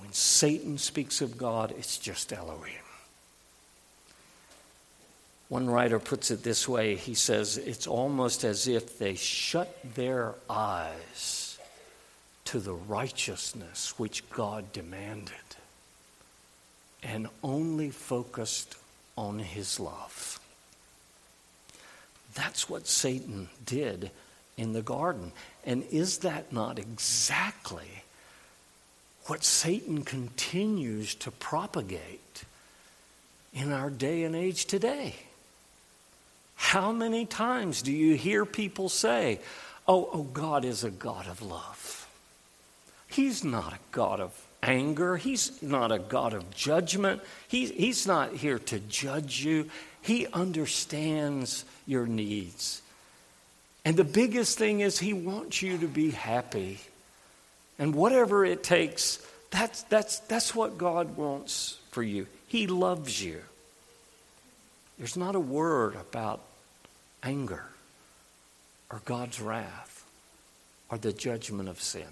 When 0.00 0.12
Satan 0.12 0.78
speaks 0.78 1.20
of 1.20 1.36
God, 1.38 1.72
it's 1.78 1.98
just 1.98 2.32
Elohim. 2.32 2.82
One 5.48 5.68
writer 5.70 6.00
puts 6.00 6.30
it 6.30 6.42
this 6.42 6.66
way 6.68 6.96
he 6.96 7.14
says, 7.14 7.56
It's 7.56 7.86
almost 7.86 8.42
as 8.44 8.66
if 8.66 8.98
they 8.98 9.14
shut 9.14 9.78
their 9.94 10.34
eyes 10.50 11.58
to 12.46 12.58
the 12.58 12.74
righteousness 12.74 13.98
which 13.98 14.28
God 14.30 14.72
demanded. 14.72 15.32
and 17.02 17.28
only 17.42 17.90
focused 17.90 18.74
on 19.16 19.38
his 19.38 19.78
love. 19.78 20.40
That's 22.36 22.68
what 22.68 22.86
Satan 22.86 23.48
did 23.64 24.10
in 24.56 24.72
the 24.72 24.82
garden. 24.82 25.32
And 25.64 25.82
is 25.90 26.18
that 26.18 26.52
not 26.52 26.78
exactly 26.78 28.04
what 29.26 29.42
Satan 29.42 30.02
continues 30.02 31.14
to 31.16 31.30
propagate 31.30 32.44
in 33.52 33.72
our 33.72 33.90
day 33.90 34.22
and 34.22 34.36
age 34.36 34.66
today? 34.66 35.16
How 36.54 36.92
many 36.92 37.26
times 37.26 37.82
do 37.82 37.90
you 37.90 38.14
hear 38.14 38.44
people 38.44 38.88
say, 38.88 39.40
Oh, 39.88 40.08
oh, 40.12 40.22
God 40.24 40.64
is 40.64 40.82
a 40.82 40.90
God 40.90 41.28
of 41.28 41.40
love? 41.42 42.08
He's 43.08 43.44
not 43.44 43.72
a 43.72 43.78
God 43.92 44.20
of 44.20 44.46
anger. 44.62 45.16
He's 45.16 45.62
not 45.62 45.92
a 45.92 45.98
God 45.98 46.32
of 46.32 46.50
judgment. 46.50 47.22
He, 47.46 47.66
he's 47.66 48.06
not 48.06 48.32
here 48.32 48.58
to 48.58 48.80
judge 48.80 49.44
you. 49.44 49.70
He 50.06 50.28
understands 50.28 51.64
your 51.84 52.06
needs. 52.06 52.80
And 53.84 53.96
the 53.96 54.04
biggest 54.04 54.56
thing 54.56 54.78
is, 54.78 55.00
He 55.00 55.12
wants 55.12 55.62
you 55.62 55.78
to 55.78 55.88
be 55.88 56.12
happy. 56.12 56.78
And 57.76 57.92
whatever 57.92 58.44
it 58.44 58.62
takes, 58.62 59.18
that's, 59.50 59.82
that's, 59.82 60.20
that's 60.20 60.54
what 60.54 60.78
God 60.78 61.16
wants 61.16 61.80
for 61.90 62.04
you. 62.04 62.28
He 62.46 62.68
loves 62.68 63.20
you. 63.20 63.40
There's 64.96 65.16
not 65.16 65.34
a 65.34 65.40
word 65.40 65.96
about 65.96 66.40
anger 67.24 67.64
or 68.92 69.02
God's 69.04 69.40
wrath 69.40 70.04
or 70.88 70.98
the 70.98 71.12
judgment 71.12 71.68
of 71.68 71.82
sin. 71.82 72.06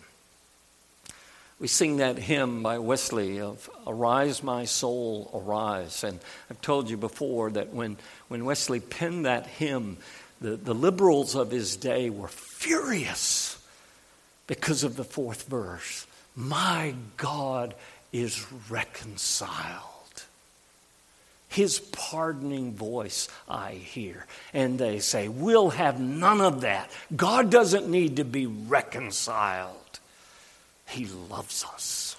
We 1.61 1.69
sing 1.69 1.99
that 1.99 2.19
hymn 2.19 2.63
by 2.63 2.79
Wesley 2.79 3.41
of 3.41 3.71
Arise, 3.87 4.43
My 4.43 4.65
Soul, 4.65 5.31
Arise. 5.33 6.03
And 6.03 6.19
I've 6.51 6.61
told 6.61 6.91
you 6.91 6.97
before 6.97 7.51
that 7.53 7.73
when, 7.73 7.97
when 8.29 8.45
Wesley 8.45 8.81
penned 8.81 9.27
that 9.27 9.47
hymn, 9.47 9.99
the, 10.41 10.57
the 10.57 10.75
liberals 10.75 11.35
of 11.35 11.51
his 11.51 11.77
day 11.77 12.11
were 12.11 12.29
furious 12.29 13.57
because 14.47 14.83
of 14.83 14.97
the 14.97 15.05
fourth 15.05 15.45
verse. 15.45 16.07
My 16.35 16.95
God 17.17 17.75
is 18.13 18.45
reconciled. 18.69 19.91
His 21.49 21.79
pardoning 21.79 22.73
voice 22.73 23.29
I 23.49 23.73
hear. 23.75 24.27
And 24.53 24.77
they 24.77 24.99
say, 24.99 25.29
We'll 25.29 25.71
have 25.71 26.01
none 26.01 26.41
of 26.41 26.63
that. 26.63 26.91
God 27.15 27.51
doesn't 27.51 27.89
need 27.89 28.17
to 28.17 28.25
be 28.25 28.47
reconciled. 28.47 29.84
He 30.95 31.07
loves 31.07 31.65
us. 31.65 32.15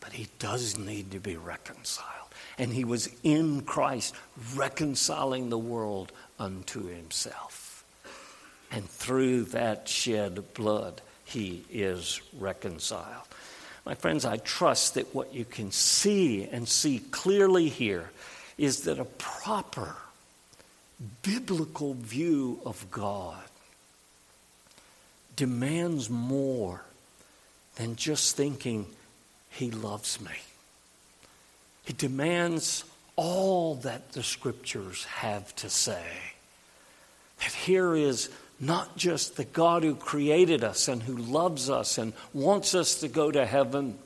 But 0.00 0.12
he 0.14 0.26
does 0.40 0.76
need 0.76 1.12
to 1.12 1.20
be 1.20 1.36
reconciled. 1.36 2.10
And 2.58 2.72
he 2.72 2.84
was 2.84 3.08
in 3.22 3.60
Christ 3.62 4.16
reconciling 4.56 5.48
the 5.48 5.58
world 5.58 6.10
unto 6.40 6.88
himself. 6.88 7.84
And 8.72 8.84
through 8.90 9.44
that 9.44 9.88
shed 9.88 10.42
blood, 10.54 11.02
he 11.24 11.64
is 11.70 12.20
reconciled. 12.36 13.28
My 13.84 13.94
friends, 13.94 14.24
I 14.24 14.38
trust 14.38 14.94
that 14.94 15.14
what 15.14 15.32
you 15.32 15.44
can 15.44 15.70
see 15.70 16.48
and 16.50 16.66
see 16.68 16.98
clearly 17.12 17.68
here 17.68 18.10
is 18.58 18.80
that 18.82 18.98
a 18.98 19.04
proper 19.04 19.94
biblical 21.22 21.94
view 21.94 22.58
of 22.66 22.90
God 22.90 23.44
demands 25.36 26.10
more 26.10 26.82
than 27.76 27.96
just 27.96 28.36
thinking, 28.36 28.86
He 29.50 29.70
loves 29.70 30.20
me. 30.20 30.32
It 31.86 31.98
demands 31.98 32.84
all 33.14 33.76
that 33.76 34.12
the 34.12 34.22
scriptures 34.22 35.04
have 35.04 35.54
to 35.56 35.70
say. 35.70 36.04
That 37.38 37.52
here 37.52 37.94
is 37.94 38.30
not 38.58 38.96
just 38.96 39.36
the 39.36 39.44
God 39.44 39.82
who 39.82 39.94
created 39.94 40.64
us 40.64 40.88
and 40.88 41.02
who 41.02 41.16
loves 41.16 41.68
us 41.68 41.98
and 41.98 42.14
wants 42.32 42.74
us 42.74 43.00
to 43.00 43.08
go 43.08 43.30
to 43.30 43.44
heaven, 43.44 43.98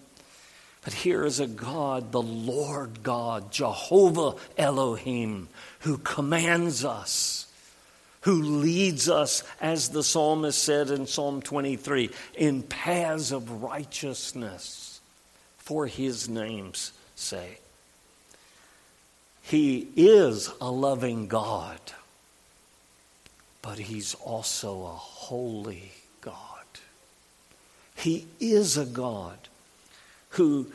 but 0.83 0.93
here 0.93 1.25
is 1.25 1.41
a 1.41 1.47
God, 1.47 2.11
the 2.11 2.23
Lord 2.23 3.03
God, 3.03 3.53
Jehovah 3.53 4.35
Elohim, 4.57 5.49
who 5.81 5.99
commands 5.99 6.85
us 6.85 7.47
who 8.23 8.43
leads 8.43 9.09
us, 9.09 9.43
as 9.61 9.89
the 9.89 10.03
psalmist 10.03 10.63
said 10.63 10.91
in 10.91 11.07
Psalm 11.07 11.41
23, 11.41 12.11
in 12.37 12.63
paths 12.63 13.33
of 13.33 13.63
righteousness 13.63 15.01
for 15.59 15.87
his 15.87 16.29
name's 16.29 16.93
sake. 17.17 17.63
He 19.43 19.89
is 19.97 20.51
a 20.61 20.71
loving 20.71 21.29
God, 21.29 21.81
but 23.63 23.79
he's 23.79 24.15
also 24.15 24.83
a 24.83 24.97
holy 24.97 25.93
God. 26.21 26.37
He 27.97 28.27
is 28.39 28.77
a 28.77 28.87
God 28.87 29.39
who 30.31 30.67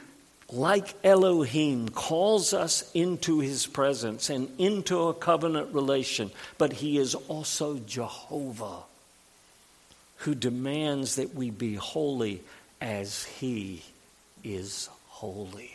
like 0.52 0.94
Elohim, 1.04 1.90
calls 1.90 2.54
us 2.54 2.90
into 2.94 3.40
his 3.40 3.66
presence 3.66 4.30
and 4.30 4.50
into 4.60 5.08
a 5.08 5.14
covenant 5.14 5.74
relation, 5.74 6.32
but 6.58 6.74
he 6.74 6.98
is 6.98 7.16
also 7.16 7.80
Jehovah, 7.80 8.84
who 10.18 10.36
demands 10.36 11.16
that 11.16 11.34
we 11.34 11.50
be 11.50 11.76
holy 11.76 12.42
as 12.80 13.24
he 13.24 13.82
is 14.44 14.90
holy. 15.08 15.72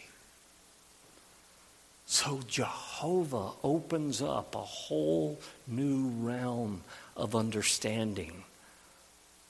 So 2.07 2.41
Jehovah 2.47 3.51
opens 3.63 4.23
up 4.23 4.55
a 4.55 4.59
whole 4.59 5.39
new 5.67 6.09
realm 6.19 6.83
of 7.17 7.37
understanding 7.37 8.45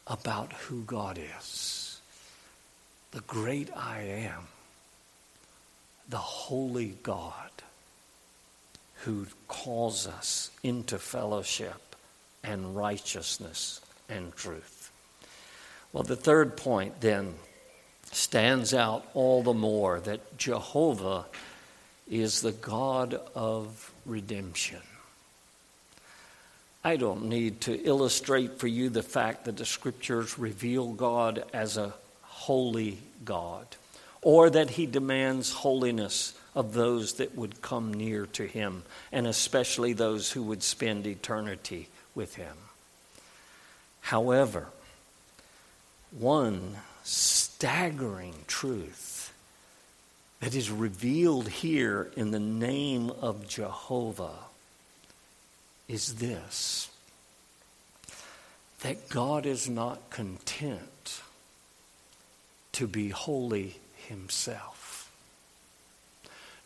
about 0.06 0.52
who 0.52 0.82
God 0.82 1.18
is. 1.40 2.00
The 3.12 3.20
great 3.20 3.70
I 3.74 4.02
am 4.02 4.46
the 6.10 6.18
holy 6.18 6.96
God 7.02 7.50
who 9.04 9.26
calls 9.48 10.06
us 10.06 10.50
into 10.62 10.98
fellowship 10.98 11.96
and 12.42 12.76
righteousness 12.76 13.80
and 14.08 14.34
truth. 14.34 14.90
Well, 15.92 16.02
the 16.02 16.16
third 16.16 16.56
point 16.56 17.00
then 17.00 17.34
stands 18.12 18.74
out 18.74 19.06
all 19.14 19.42
the 19.42 19.54
more 19.54 20.00
that 20.00 20.36
Jehovah 20.36 21.26
is 22.10 22.42
the 22.42 22.52
God 22.52 23.18
of 23.34 23.92
redemption. 24.04 24.80
I 26.82 26.96
don't 26.96 27.26
need 27.26 27.60
to 27.62 27.80
illustrate 27.86 28.58
for 28.58 28.66
you 28.66 28.88
the 28.88 29.02
fact 29.02 29.44
that 29.44 29.56
the 29.56 29.66
scriptures 29.66 30.38
reveal 30.38 30.92
God 30.92 31.44
as 31.52 31.76
a 31.76 31.94
holy 32.22 32.98
God 33.24 33.66
or 34.22 34.50
that 34.50 34.70
he 34.70 34.86
demands 34.86 35.52
holiness 35.52 36.34
of 36.54 36.74
those 36.74 37.14
that 37.14 37.34
would 37.36 37.62
come 37.62 37.94
near 37.94 38.26
to 38.26 38.46
him, 38.46 38.82
and 39.12 39.26
especially 39.26 39.92
those 39.92 40.32
who 40.32 40.42
would 40.42 40.62
spend 40.62 41.06
eternity 41.06 41.88
with 42.14 42.34
him. 42.34 42.56
However, 44.00 44.66
one 46.10 46.76
staggering 47.04 48.34
truth 48.46 49.32
that 50.40 50.54
is 50.54 50.70
revealed 50.70 51.48
here 51.48 52.10
in 52.16 52.30
the 52.30 52.40
name 52.40 53.10
of 53.10 53.48
Jehovah 53.48 54.38
is 55.88 56.16
this 56.16 56.88
that 58.82 59.10
God 59.10 59.44
is 59.44 59.68
not 59.68 60.08
content 60.08 61.20
to 62.72 62.86
be 62.86 63.10
holy 63.10 63.76
himself. 64.10 65.10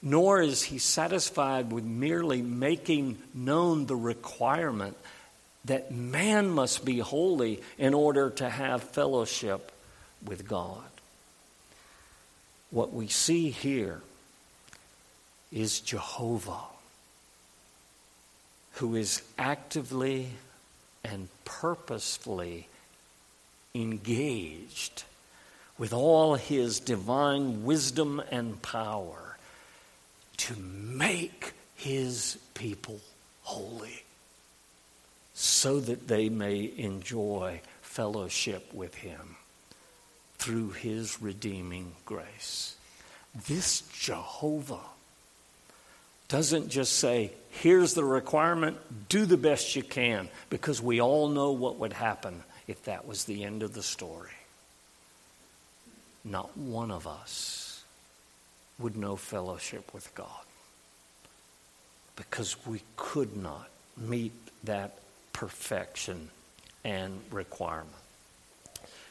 Nor 0.02 0.42
is 0.42 0.64
he 0.64 0.78
satisfied 0.78 1.70
with 1.70 1.84
merely 1.84 2.42
making 2.42 3.18
known 3.32 3.86
the 3.86 3.96
requirement 3.96 4.96
that 5.66 5.92
man 5.92 6.50
must 6.50 6.84
be 6.84 6.98
holy 6.98 7.62
in 7.78 7.94
order 7.94 8.30
to 8.30 8.48
have 8.48 8.82
fellowship 8.82 9.70
with 10.24 10.48
God. 10.48 10.82
What 12.70 12.92
we 12.92 13.08
see 13.08 13.50
here 13.50 14.00
is 15.52 15.80
Jehovah, 15.80 16.64
who 18.72 18.96
is 18.96 19.22
actively 19.38 20.30
and 21.04 21.28
purposefully 21.44 22.66
engaged 23.74 25.04
with 25.78 25.92
all 25.92 26.34
his 26.34 26.80
divine 26.80 27.64
wisdom 27.64 28.22
and 28.30 28.60
power 28.62 29.36
to 30.36 30.54
make 30.56 31.52
his 31.74 32.38
people 32.54 33.00
holy 33.42 34.04
so 35.34 35.80
that 35.80 36.06
they 36.08 36.28
may 36.28 36.70
enjoy 36.76 37.60
fellowship 37.82 38.72
with 38.72 38.94
him 38.94 39.36
through 40.38 40.70
his 40.70 41.20
redeeming 41.20 41.92
grace. 42.04 42.76
this 43.46 43.82
Jehovah 43.92 44.80
doesn't 46.28 46.68
just 46.68 46.94
say, 46.96 47.32
here's 47.50 47.94
the 47.94 48.04
requirement, 48.04 48.76
do 49.08 49.26
the 49.26 49.36
best 49.36 49.76
you 49.76 49.82
can, 49.82 50.28
because 50.50 50.80
we 50.80 51.00
all 51.00 51.28
know 51.28 51.52
what 51.52 51.78
would 51.78 51.92
happen 51.92 52.42
if 52.66 52.84
that 52.84 53.06
was 53.06 53.24
the 53.24 53.44
end 53.44 53.62
of 53.62 53.74
the 53.74 53.82
story. 53.82 54.30
Not 56.24 56.56
one 56.56 56.90
of 56.90 57.06
us 57.06 57.84
would 58.78 58.96
know 58.96 59.16
fellowship 59.16 59.92
with 59.92 60.14
God 60.14 60.28
because 62.16 62.56
we 62.66 62.82
could 62.96 63.36
not 63.36 63.68
meet 63.96 64.32
that 64.64 64.98
perfection 65.32 66.30
and 66.84 67.20
requirement. 67.30 67.90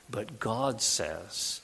But 0.10 0.40
God 0.40 0.82
says, 0.82 1.62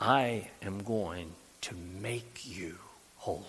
I 0.00 0.48
am 0.62 0.82
going 0.82 1.32
to 1.62 1.74
make 2.00 2.42
you 2.44 2.76
holy. 3.18 3.44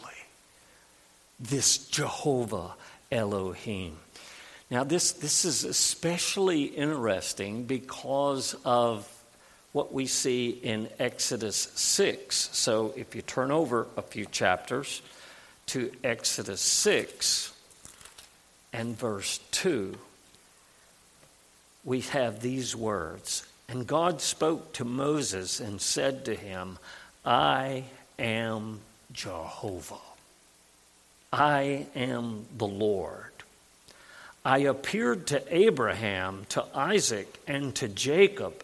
This 1.39 1.77
Jehovah 1.87 2.75
Elohim. 3.11 3.97
Now, 4.69 4.83
this, 4.83 5.11
this 5.11 5.43
is 5.43 5.63
especially 5.63 6.63
interesting 6.63 7.63
because 7.65 8.55
of 8.63 9.07
what 9.73 9.93
we 9.93 10.05
see 10.05 10.49
in 10.49 10.89
Exodus 10.99 11.71
6. 11.75 12.49
So, 12.51 12.93
if 12.95 13.15
you 13.15 13.21
turn 13.21 13.51
over 13.51 13.87
a 13.95 14.01
few 14.01 14.25
chapters 14.25 15.01
to 15.67 15.91
Exodus 16.03 16.61
6 16.61 17.53
and 18.73 18.97
verse 18.97 19.39
2, 19.51 19.97
we 21.83 22.01
have 22.01 22.41
these 22.41 22.75
words 22.75 23.45
And 23.69 23.87
God 23.87 24.21
spoke 24.21 24.73
to 24.73 24.85
Moses 24.85 25.59
and 25.59 25.79
said 25.79 26.25
to 26.25 26.35
him, 26.35 26.77
I 27.25 27.85
am 28.19 28.81
Jehovah. 29.13 29.95
I 31.31 31.87
am 31.95 32.45
the 32.57 32.67
Lord. 32.67 33.31
I 34.43 34.59
appeared 34.59 35.27
to 35.27 35.43
Abraham, 35.55 36.45
to 36.49 36.65
Isaac, 36.75 37.39
and 37.47 37.73
to 37.75 37.87
Jacob 37.87 38.63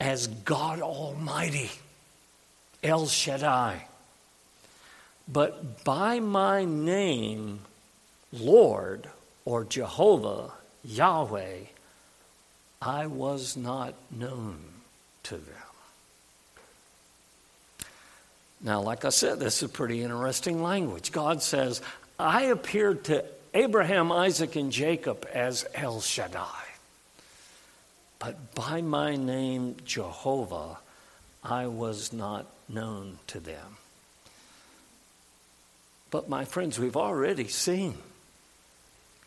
as 0.00 0.26
God 0.26 0.80
Almighty, 0.80 1.70
El 2.82 3.06
Shaddai. 3.06 3.86
But 5.26 5.84
by 5.84 6.20
my 6.20 6.64
name, 6.64 7.60
Lord 8.32 9.08
or 9.44 9.64
Jehovah, 9.64 10.52
Yahweh, 10.84 11.56
I 12.80 13.06
was 13.06 13.56
not 13.56 13.94
known 14.10 14.58
to 15.24 15.36
them. 15.36 15.54
Now, 18.60 18.80
like 18.80 19.04
I 19.04 19.10
said, 19.10 19.38
this 19.38 19.62
is 19.62 19.70
pretty 19.70 20.02
interesting 20.02 20.62
language. 20.62 21.12
God 21.12 21.42
says, 21.42 21.80
I 22.18 22.44
appeared 22.44 23.04
to 23.04 23.24
Abraham, 23.54 24.10
Isaac, 24.10 24.56
and 24.56 24.72
Jacob 24.72 25.26
as 25.32 25.64
El 25.74 26.00
Shaddai. 26.00 26.67
But 28.18 28.54
by 28.54 28.80
my 28.80 29.16
name, 29.16 29.76
Jehovah, 29.84 30.78
I 31.42 31.66
was 31.66 32.12
not 32.12 32.46
known 32.68 33.18
to 33.28 33.40
them. 33.40 33.76
But, 36.10 36.28
my 36.28 36.44
friends, 36.44 36.78
we've 36.78 36.96
already 36.96 37.48
seen 37.48 37.98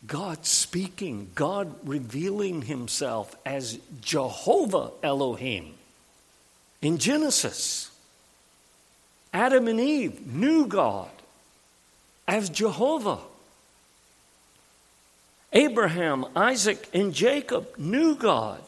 God 0.06 0.44
speaking, 0.44 1.30
God 1.34 1.74
revealing 1.84 2.62
himself 2.62 3.36
as 3.46 3.78
Jehovah 4.00 4.90
Elohim 5.02 5.74
in 6.80 6.98
Genesis. 6.98 7.90
Adam 9.32 9.68
and 9.68 9.80
Eve 9.80 10.26
knew 10.26 10.66
God 10.66 11.10
as 12.26 12.50
Jehovah. 12.50 13.18
Abraham, 15.52 16.26
Isaac, 16.34 16.88
and 16.92 17.14
Jacob 17.14 17.78
knew 17.78 18.16
God 18.16 18.60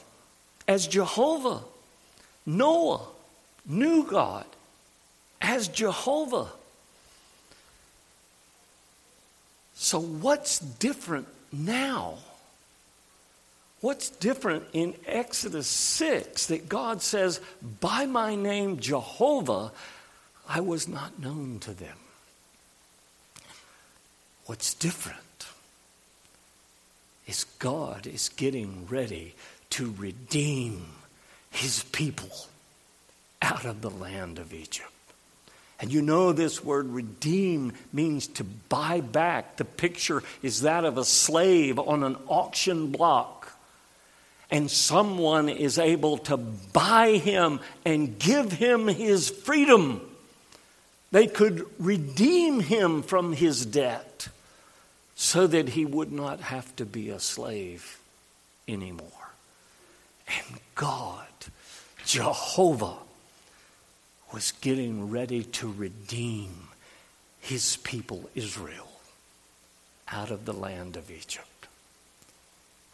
as 0.66 0.86
Jehovah. 0.86 1.62
Noah 2.46 3.00
knew 3.66 4.04
God 4.04 4.44
as 5.40 5.68
Jehovah. 5.68 6.48
So, 9.74 10.00
what's 10.00 10.58
different 10.58 11.28
now? 11.52 12.18
What's 13.80 14.08
different 14.08 14.64
in 14.72 14.94
Exodus 15.06 15.66
6 15.66 16.46
that 16.46 16.70
God 16.70 17.02
says, 17.02 17.40
By 17.80 18.06
my 18.06 18.34
name 18.34 18.78
Jehovah, 18.78 19.72
I 20.48 20.60
was 20.60 20.88
not 20.88 21.18
known 21.18 21.58
to 21.60 21.72
them? 21.72 21.98
What's 24.46 24.72
different 24.72 25.18
is 27.26 27.44
God 27.58 28.06
is 28.06 28.30
getting 28.30 28.86
ready 28.86 29.34
to 29.74 29.92
redeem 29.98 30.86
his 31.50 31.82
people 31.90 32.46
out 33.42 33.64
of 33.64 33.80
the 33.80 33.90
land 33.90 34.38
of 34.38 34.54
Egypt. 34.54 34.88
And 35.80 35.92
you 35.92 36.00
know 36.00 36.32
this 36.32 36.62
word 36.62 36.86
redeem 36.86 37.72
means 37.92 38.28
to 38.28 38.44
buy 38.44 39.00
back. 39.00 39.56
The 39.56 39.64
picture 39.64 40.22
is 40.42 40.60
that 40.60 40.84
of 40.84 40.96
a 40.96 41.04
slave 41.04 41.80
on 41.80 42.04
an 42.04 42.16
auction 42.28 42.92
block. 42.92 43.52
And 44.48 44.70
someone 44.70 45.48
is 45.48 45.76
able 45.76 46.18
to 46.18 46.36
buy 46.36 47.16
him 47.16 47.58
and 47.84 48.16
give 48.16 48.52
him 48.52 48.86
his 48.86 49.28
freedom. 49.28 50.00
They 51.10 51.26
could 51.26 51.66
redeem 51.80 52.60
him 52.60 53.02
from 53.02 53.32
his 53.32 53.66
debt 53.66 54.28
so 55.16 55.48
that 55.48 55.70
he 55.70 55.84
would 55.84 56.12
not 56.12 56.40
have 56.40 56.74
to 56.76 56.86
be 56.86 57.10
a 57.10 57.18
slave 57.18 57.98
anymore. 58.68 59.23
And 60.26 60.58
God, 60.74 61.26
Jehovah, 62.04 62.96
was 64.32 64.52
getting 64.60 65.10
ready 65.10 65.44
to 65.44 65.70
redeem 65.70 66.68
his 67.40 67.76
people, 67.78 68.28
Israel, 68.34 68.88
out 70.08 70.30
of 70.30 70.44
the 70.44 70.52
land 70.52 70.96
of 70.96 71.10
Egypt. 71.10 71.68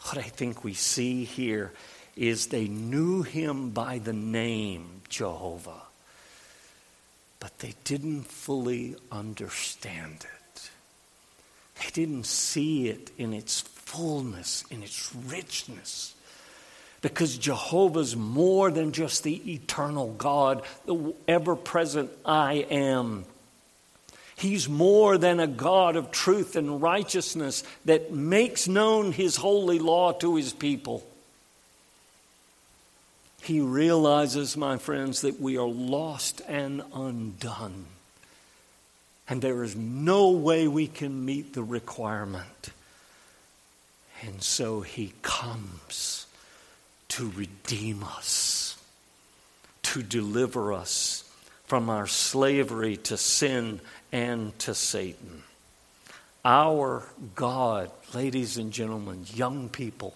What 0.01 0.17
I 0.17 0.23
think 0.23 0.63
we 0.63 0.73
see 0.73 1.23
here 1.23 1.71
is 2.15 2.47
they 2.47 2.67
knew 2.67 3.21
him 3.23 3.69
by 3.69 3.99
the 3.99 4.13
name 4.13 5.01
Jehovah, 5.09 5.83
but 7.39 7.57
they 7.59 7.73
didn't 7.83 8.23
fully 8.23 8.95
understand 9.11 10.25
it. 10.25 10.69
They 11.81 11.89
didn't 11.91 12.25
see 12.25 12.89
it 12.89 13.11
in 13.17 13.33
its 13.33 13.61
fullness, 13.61 14.63
in 14.69 14.83
its 14.83 15.13
richness. 15.15 16.13
Because 17.01 17.37
Jehovah's 17.37 18.15
more 18.15 18.69
than 18.69 18.91
just 18.91 19.23
the 19.23 19.53
eternal 19.53 20.13
God, 20.13 20.61
the 20.85 21.13
ever 21.27 21.55
present 21.55 22.11
I 22.25 22.65
am. 22.69 23.25
He's 24.35 24.69
more 24.69 25.17
than 25.17 25.39
a 25.39 25.47
God 25.47 25.95
of 25.95 26.11
truth 26.11 26.55
and 26.55 26.81
righteousness 26.81 27.63
that 27.85 28.11
makes 28.11 28.67
known 28.67 29.11
his 29.11 29.35
holy 29.35 29.79
law 29.79 30.13
to 30.13 30.35
his 30.35 30.53
people. 30.53 31.03
He 33.43 33.59
realizes, 33.59 34.55
my 34.55 34.77
friends, 34.77 35.21
that 35.21 35.39
we 35.39 35.57
are 35.57 35.67
lost 35.67 36.41
and 36.47 36.83
undone. 36.93 37.85
And 39.27 39.41
there 39.41 39.63
is 39.63 39.75
no 39.75 40.31
way 40.31 40.67
we 40.67 40.87
can 40.87 41.25
meet 41.25 41.53
the 41.53 41.63
requirement. 41.63 42.71
And 44.23 44.43
so 44.43 44.81
he 44.81 45.13
comes 45.23 46.20
to 47.11 47.29
redeem 47.31 48.03
us, 48.03 48.77
to 49.83 50.01
deliver 50.01 50.71
us 50.71 51.29
from 51.65 51.89
our 51.89 52.07
slavery 52.07 52.95
to 52.97 53.17
sin 53.17 53.81
and 54.11 54.57
to 54.59 54.73
Satan. 54.73 55.43
Our 56.45 57.03
God, 57.35 57.91
ladies 58.13 58.57
and 58.57 58.71
gentlemen, 58.71 59.25
young 59.33 59.67
people, 59.69 60.15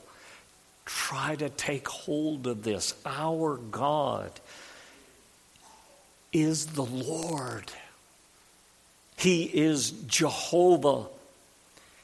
try 0.85 1.35
to 1.35 1.49
take 1.49 1.87
hold 1.87 2.47
of 2.47 2.63
this. 2.63 2.95
Our 3.05 3.57
God 3.57 4.31
is 6.31 6.67
the 6.67 6.85
Lord. 6.85 7.71
He 9.17 9.43
is 9.43 9.91
Jehovah 9.91 11.07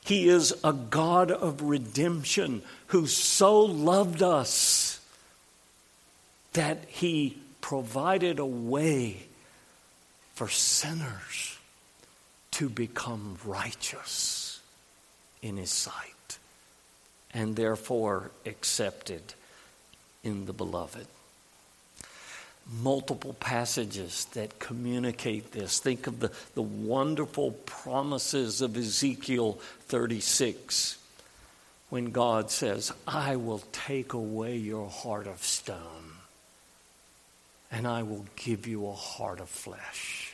he 0.04 0.28
is 0.28 0.54
a 0.64 0.74
God 0.74 1.32
of 1.32 1.62
redemption 1.62 2.62
who 2.88 3.08
so 3.08 3.62
loved 3.62 4.22
us 4.24 5.00
that 6.54 6.84
he 6.88 7.38
provided 7.62 8.40
a 8.40 8.46
way 8.46 9.28
for 10.34 10.50
sinners 10.50 11.58
to 12.52 12.68
become 12.68 13.38
righteous 13.46 14.60
in 15.42 15.58
his 15.58 15.72
sight 15.72 16.38
and 17.34 17.56
therefore 17.56 18.32
accepted 18.46 19.22
in 20.24 20.46
the 20.46 20.54
beloved. 20.54 21.08
Multiple 22.80 23.34
passages 23.34 24.26
that 24.34 24.60
communicate 24.60 25.52
this. 25.52 25.80
Think 25.80 26.08
of 26.08 26.20
the, 26.20 26.32
the 26.56 26.62
wonderful 26.62 27.52
promises 27.66 28.62
of 28.62 28.78
Ezekiel 28.78 29.54
36 29.88 30.98
when 31.90 32.12
God 32.12 32.50
says, 32.50 32.94
I 33.06 33.36
will 33.36 33.62
take 33.74 34.14
away 34.14 34.56
your 34.56 34.90
heart 34.90 35.28
of 35.28 35.44
stone 35.44 36.12
and 37.72 37.88
I 37.88 38.04
will 38.04 38.26
give 38.36 38.68
you 38.68 38.88
a 38.88 38.94
heart 38.94 39.40
of 39.40 39.50
flesh. 39.50 40.34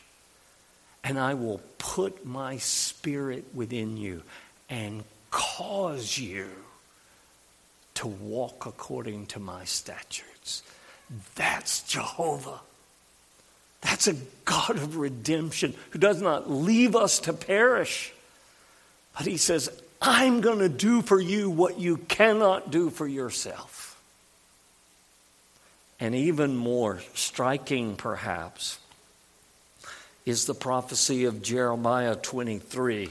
And 1.03 1.19
I 1.19 1.35
will 1.35 1.61
put 1.77 2.25
my 2.25 2.57
spirit 2.57 3.45
within 3.53 3.97
you 3.97 4.23
and 4.69 5.03
cause 5.31 6.17
you 6.17 6.47
to 7.95 8.07
walk 8.07 8.65
according 8.65 9.27
to 9.27 9.39
my 9.39 9.63
statutes. 9.63 10.63
That's 11.36 11.84
Jehovah. 11.84 12.60
That's 13.82 14.08
a 14.08 14.16
God 14.45 14.72
of 14.72 14.97
redemption 14.97 15.74
who 15.91 15.99
does 15.99 16.22
not 16.22 16.49
leave 16.49 16.95
us 16.95 17.20
to 17.20 17.34
perish. 17.34 18.14
But 19.16 19.26
he 19.26 19.38
says, 19.38 19.70
I'm 20.01 20.41
going 20.41 20.60
to 20.60 20.70
do 20.70 21.01
for 21.01 21.20
you 21.20 21.49
what 21.49 21.80
you 21.80 21.97
cannot 21.97 22.72
do 22.72 22.89
for 22.89 23.08
yourself. 23.08 23.99
And 25.99 26.14
even 26.14 26.55
more 26.55 27.01
striking, 27.16 27.95
perhaps, 27.95 28.78
is 30.26 30.45
the 30.45 30.53
prophecy 30.53 31.26
of 31.26 31.41
Jeremiah 31.41 32.16
23 32.16 33.10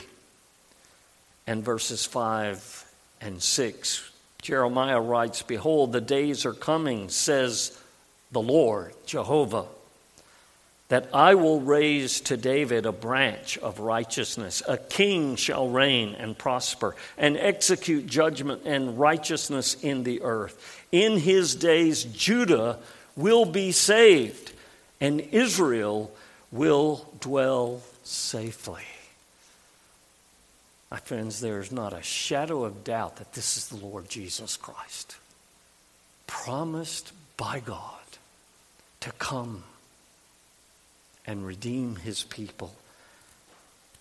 and 1.47 1.64
verses 1.64 2.05
5 2.05 2.84
and 3.20 3.42
6. 3.42 4.11
Jeremiah 4.42 5.01
writes, 5.01 5.42
Behold, 5.42 5.92
the 5.92 6.01
days 6.01 6.47
are 6.47 6.53
coming, 6.53 7.09
says 7.09 7.76
the 8.32 8.40
Lord, 8.40 8.92
Jehovah, 9.06 9.66
that 10.88 11.08
I 11.12 11.34
will 11.34 11.60
raise 11.60 12.20
to 12.22 12.36
David 12.36 12.86
a 12.86 12.92
branch 12.92 13.58
of 13.58 13.80
righteousness. 13.80 14.62
A 14.68 14.76
king 14.76 15.36
shall 15.36 15.68
reign 15.68 16.14
and 16.14 16.38
prosper 16.38 16.94
and 17.18 17.36
execute 17.36 18.06
judgment 18.06 18.62
and 18.64 18.98
righteousness 18.98 19.74
in 19.82 20.04
the 20.04 20.22
earth. 20.22 20.84
In 20.92 21.18
his 21.18 21.56
days, 21.56 22.04
Judah 22.04 22.78
will 23.16 23.44
be 23.44 23.72
saved 23.72 24.52
and 25.00 25.20
Israel 25.32 26.12
will 26.52 27.08
dwell 27.20 27.82
safely. 28.04 28.84
My 30.90 30.98
friends, 30.98 31.40
there 31.40 31.58
is 31.58 31.72
not 31.72 31.92
a 31.92 32.02
shadow 32.02 32.64
of 32.64 32.84
doubt 32.84 33.16
that 33.16 33.32
this 33.32 33.56
is 33.56 33.68
the 33.68 33.84
Lord 33.84 34.08
Jesus 34.08 34.56
Christ, 34.56 35.16
promised 36.28 37.12
by 37.36 37.58
God 37.58 37.98
to 39.01 39.12
come 39.12 39.64
and 41.26 41.47
redeem 41.47 41.97
his 41.97 42.24
people. 42.24 42.74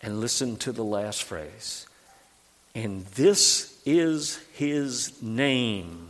And 0.01 0.19
listen 0.19 0.57
to 0.57 0.71
the 0.71 0.83
last 0.83 1.23
phrase. 1.23 1.87
And 2.75 3.05
this 3.07 3.79
is 3.85 4.37
his 4.53 5.21
name 5.21 6.09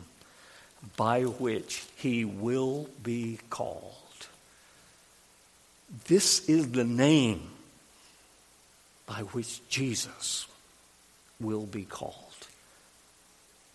by 0.97 1.21
which 1.21 1.85
he 1.95 2.25
will 2.25 2.89
be 3.03 3.39
called. 3.49 3.93
This 6.07 6.49
is 6.49 6.71
the 6.71 6.83
name 6.83 7.49
by 9.05 9.21
which 9.21 9.67
Jesus 9.69 10.47
will 11.39 11.65
be 11.65 11.85
called 11.85 12.15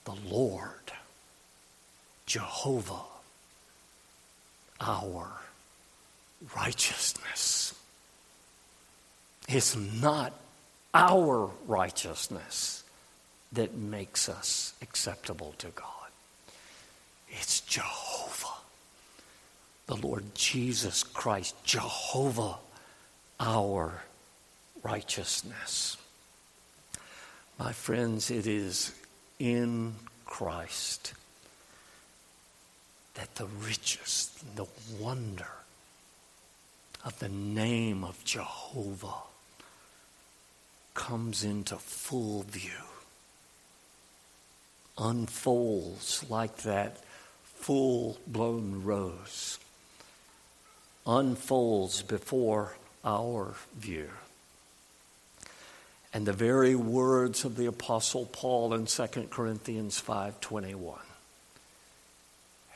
the 0.04 0.34
Lord, 0.34 0.92
Jehovah, 2.26 3.02
our 4.80 5.28
righteousness. 6.56 7.74
It's 9.48 9.76
not 9.76 10.32
our 10.94 11.50
righteousness 11.66 12.84
that 13.52 13.74
makes 13.74 14.28
us 14.28 14.74
acceptable 14.80 15.54
to 15.58 15.68
God. 15.68 15.86
It's 17.28 17.60
Jehovah, 17.60 18.58
the 19.86 19.96
Lord 19.96 20.34
Jesus 20.34 21.02
Christ, 21.02 21.54
Jehovah, 21.64 22.56
our 23.38 24.02
righteousness. 24.82 25.96
My 27.58 27.72
friends, 27.72 28.30
it 28.30 28.46
is 28.46 28.94
in 29.38 29.94
Christ 30.24 31.12
that 33.14 33.34
the 33.36 33.46
riches, 33.46 34.30
the 34.54 34.66
wonder 34.98 35.50
of 37.04 37.18
the 37.18 37.28
name 37.28 38.04
of 38.04 38.22
Jehovah 38.24 39.22
comes 40.94 41.44
into 41.44 41.76
full 41.76 42.42
view, 42.42 42.70
unfolds 44.98 46.24
like 46.28 46.58
that 46.58 46.98
full 47.42 48.18
blown 48.26 48.82
rose, 48.84 49.58
unfolds 51.06 52.02
before 52.02 52.76
our 53.04 53.54
view. 53.76 54.10
And 56.12 56.26
the 56.26 56.32
very 56.32 56.74
words 56.74 57.44
of 57.44 57.56
the 57.56 57.66
apostle 57.66 58.26
Paul 58.26 58.74
in 58.74 58.86
2 58.86 59.30
Corinthians 59.30 60.00
5:21 60.00 61.09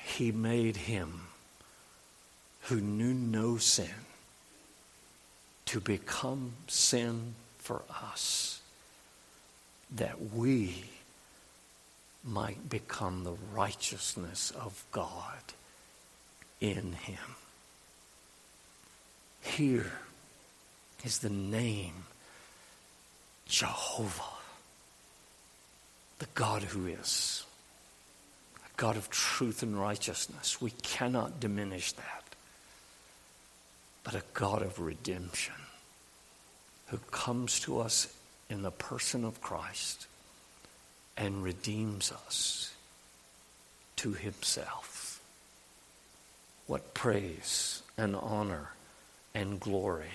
He 0.04 0.30
made 0.30 0.76
him 0.76 1.22
who 2.62 2.80
knew 2.80 3.14
no 3.14 3.56
sin 3.56 3.88
to 5.66 5.80
become 5.80 6.52
sin 6.68 7.34
for 7.58 7.82
us 7.90 8.60
that 9.90 10.32
we 10.32 10.84
might 12.22 12.68
become 12.68 13.24
the 13.24 13.36
righteousness 13.52 14.50
of 14.52 14.84
God 14.92 15.42
in 16.60 16.92
him. 16.92 17.36
Here 19.42 19.92
is 21.02 21.18
the 21.18 21.30
name 21.30 22.04
Jehovah, 23.46 24.22
the 26.18 26.26
God 26.34 26.62
who 26.62 26.86
is, 26.86 27.44
God 28.76 28.96
of 28.96 29.10
truth 29.10 29.62
and 29.62 29.80
righteousness. 29.80 30.60
We 30.60 30.70
cannot 30.82 31.40
diminish 31.40 31.92
that. 31.92 32.22
But 34.02 34.14
a 34.14 34.22
God 34.34 34.62
of 34.62 34.80
redemption 34.80 35.54
who 36.88 36.98
comes 37.10 37.60
to 37.60 37.80
us 37.80 38.14
in 38.50 38.62
the 38.62 38.70
person 38.70 39.24
of 39.24 39.40
Christ 39.40 40.06
and 41.16 41.42
redeems 41.42 42.12
us 42.12 42.74
to 43.96 44.12
himself. 44.12 45.22
What 46.66 46.94
praise 46.94 47.82
and 47.96 48.16
honor 48.16 48.70
and 49.34 49.60
glory 49.60 50.10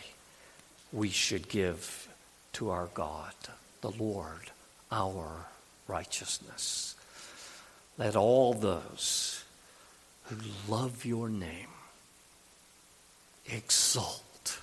we 0.92 1.10
should 1.10 1.50
give 1.50 2.08
to 2.54 2.70
our 2.70 2.90
God, 2.94 3.34
the 3.82 3.92
Lord, 3.92 4.52
our 4.92 5.46
righteousness. 5.88 6.96
Let 8.00 8.16
all 8.16 8.54
those 8.54 9.44
who 10.24 10.38
love 10.70 11.06
your 11.06 11.28
name 11.28 11.68
exult 13.46 14.60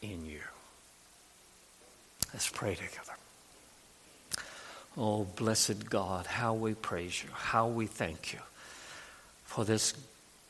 in 0.00 0.24
you. 0.24 0.40
Let's 2.32 2.48
pray 2.48 2.76
together. 2.76 3.14
Oh, 4.96 5.24
blessed 5.24 5.90
God, 5.90 6.26
how 6.26 6.54
we 6.54 6.74
praise 6.74 7.22
you, 7.22 7.30
how 7.34 7.66
we 7.66 7.86
thank 7.86 8.32
you 8.32 8.38
for 9.44 9.64
this 9.64 9.92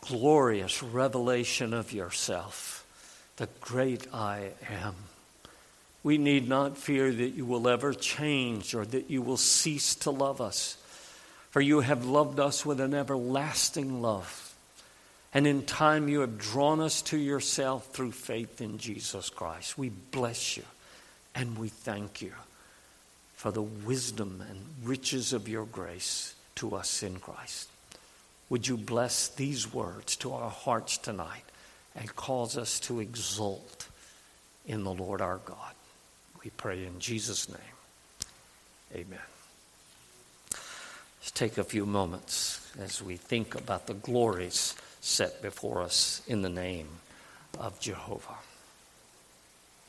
glorious 0.03 0.83
revelation 0.83 1.73
of 1.73 1.93
yourself, 1.93 2.87
the 3.37 3.49
great 3.61 4.07
I 4.13 4.51
am. 4.69 4.95
We 6.03 6.19
need 6.19 6.49
not 6.49 6.77
fear 6.77 7.11
that 7.11 7.31
you 7.31 7.47
will 7.47 7.67
ever 7.67 7.95
change 7.95 8.75
or 8.75 8.85
that 8.85 9.11
you 9.11 9.23
will 9.23 9.37
cease 9.37 9.95
to 9.97 10.11
love 10.11 10.41
us. 10.41 10.77
For 11.57 11.63
you 11.63 11.81
have 11.81 12.05
loved 12.05 12.39
us 12.39 12.67
with 12.67 12.81
an 12.81 12.93
everlasting 12.93 14.03
love. 14.03 14.55
And 15.33 15.47
in 15.47 15.65
time 15.65 16.07
you 16.07 16.21
have 16.21 16.37
drawn 16.37 16.83
us 16.83 17.01
to 17.01 17.17
yourself 17.17 17.87
through 17.95 18.13
faith 18.13 18.61
in 18.61 18.77
Jesus 18.77 19.31
Christ. 19.31 19.79
We 19.79 19.89
bless 19.89 20.59
you 20.59 20.65
and 21.35 21.57
we 21.57 21.71
thank 21.71 22.21
you 22.21 22.35
for 23.37 23.51
the 23.51 23.63
wisdom 23.63 24.45
and 24.47 24.87
riches 24.87 25.33
of 25.33 25.49
your 25.49 25.65
grace 25.65 26.35
to 26.57 26.77
us 26.77 27.03
in 27.03 27.21
Christ. 27.21 27.71
Would 28.51 28.69
you 28.69 28.77
bless 28.77 29.29
these 29.29 29.73
words 29.73 30.15
to 30.17 30.35
our 30.35 30.51
hearts 30.51 30.99
tonight 30.99 31.45
and 31.95 32.15
cause 32.17 32.59
us 32.59 32.79
to 32.81 33.01
exult 33.01 33.89
in 34.67 34.85
the 34.85 34.93
Lord 34.93 35.23
our 35.23 35.39
God? 35.39 35.73
We 36.45 36.51
pray 36.51 36.85
in 36.85 37.01
Jesus' 37.01 37.49
name. 37.49 38.27
Amen. 38.95 39.36
Take 41.35 41.59
a 41.59 41.65
few 41.65 41.87
moments 41.87 42.73
as 42.79 43.03
we 43.03 43.17
think 43.17 43.55
about 43.55 43.87
the 43.87 43.95
glories 43.95 44.75
set 45.01 45.43
before 45.43 45.83
us 45.83 46.23
in 46.27 46.43
the 46.43 46.49
name 46.49 46.89
of 47.59 47.79
Jehovah. 47.81 48.39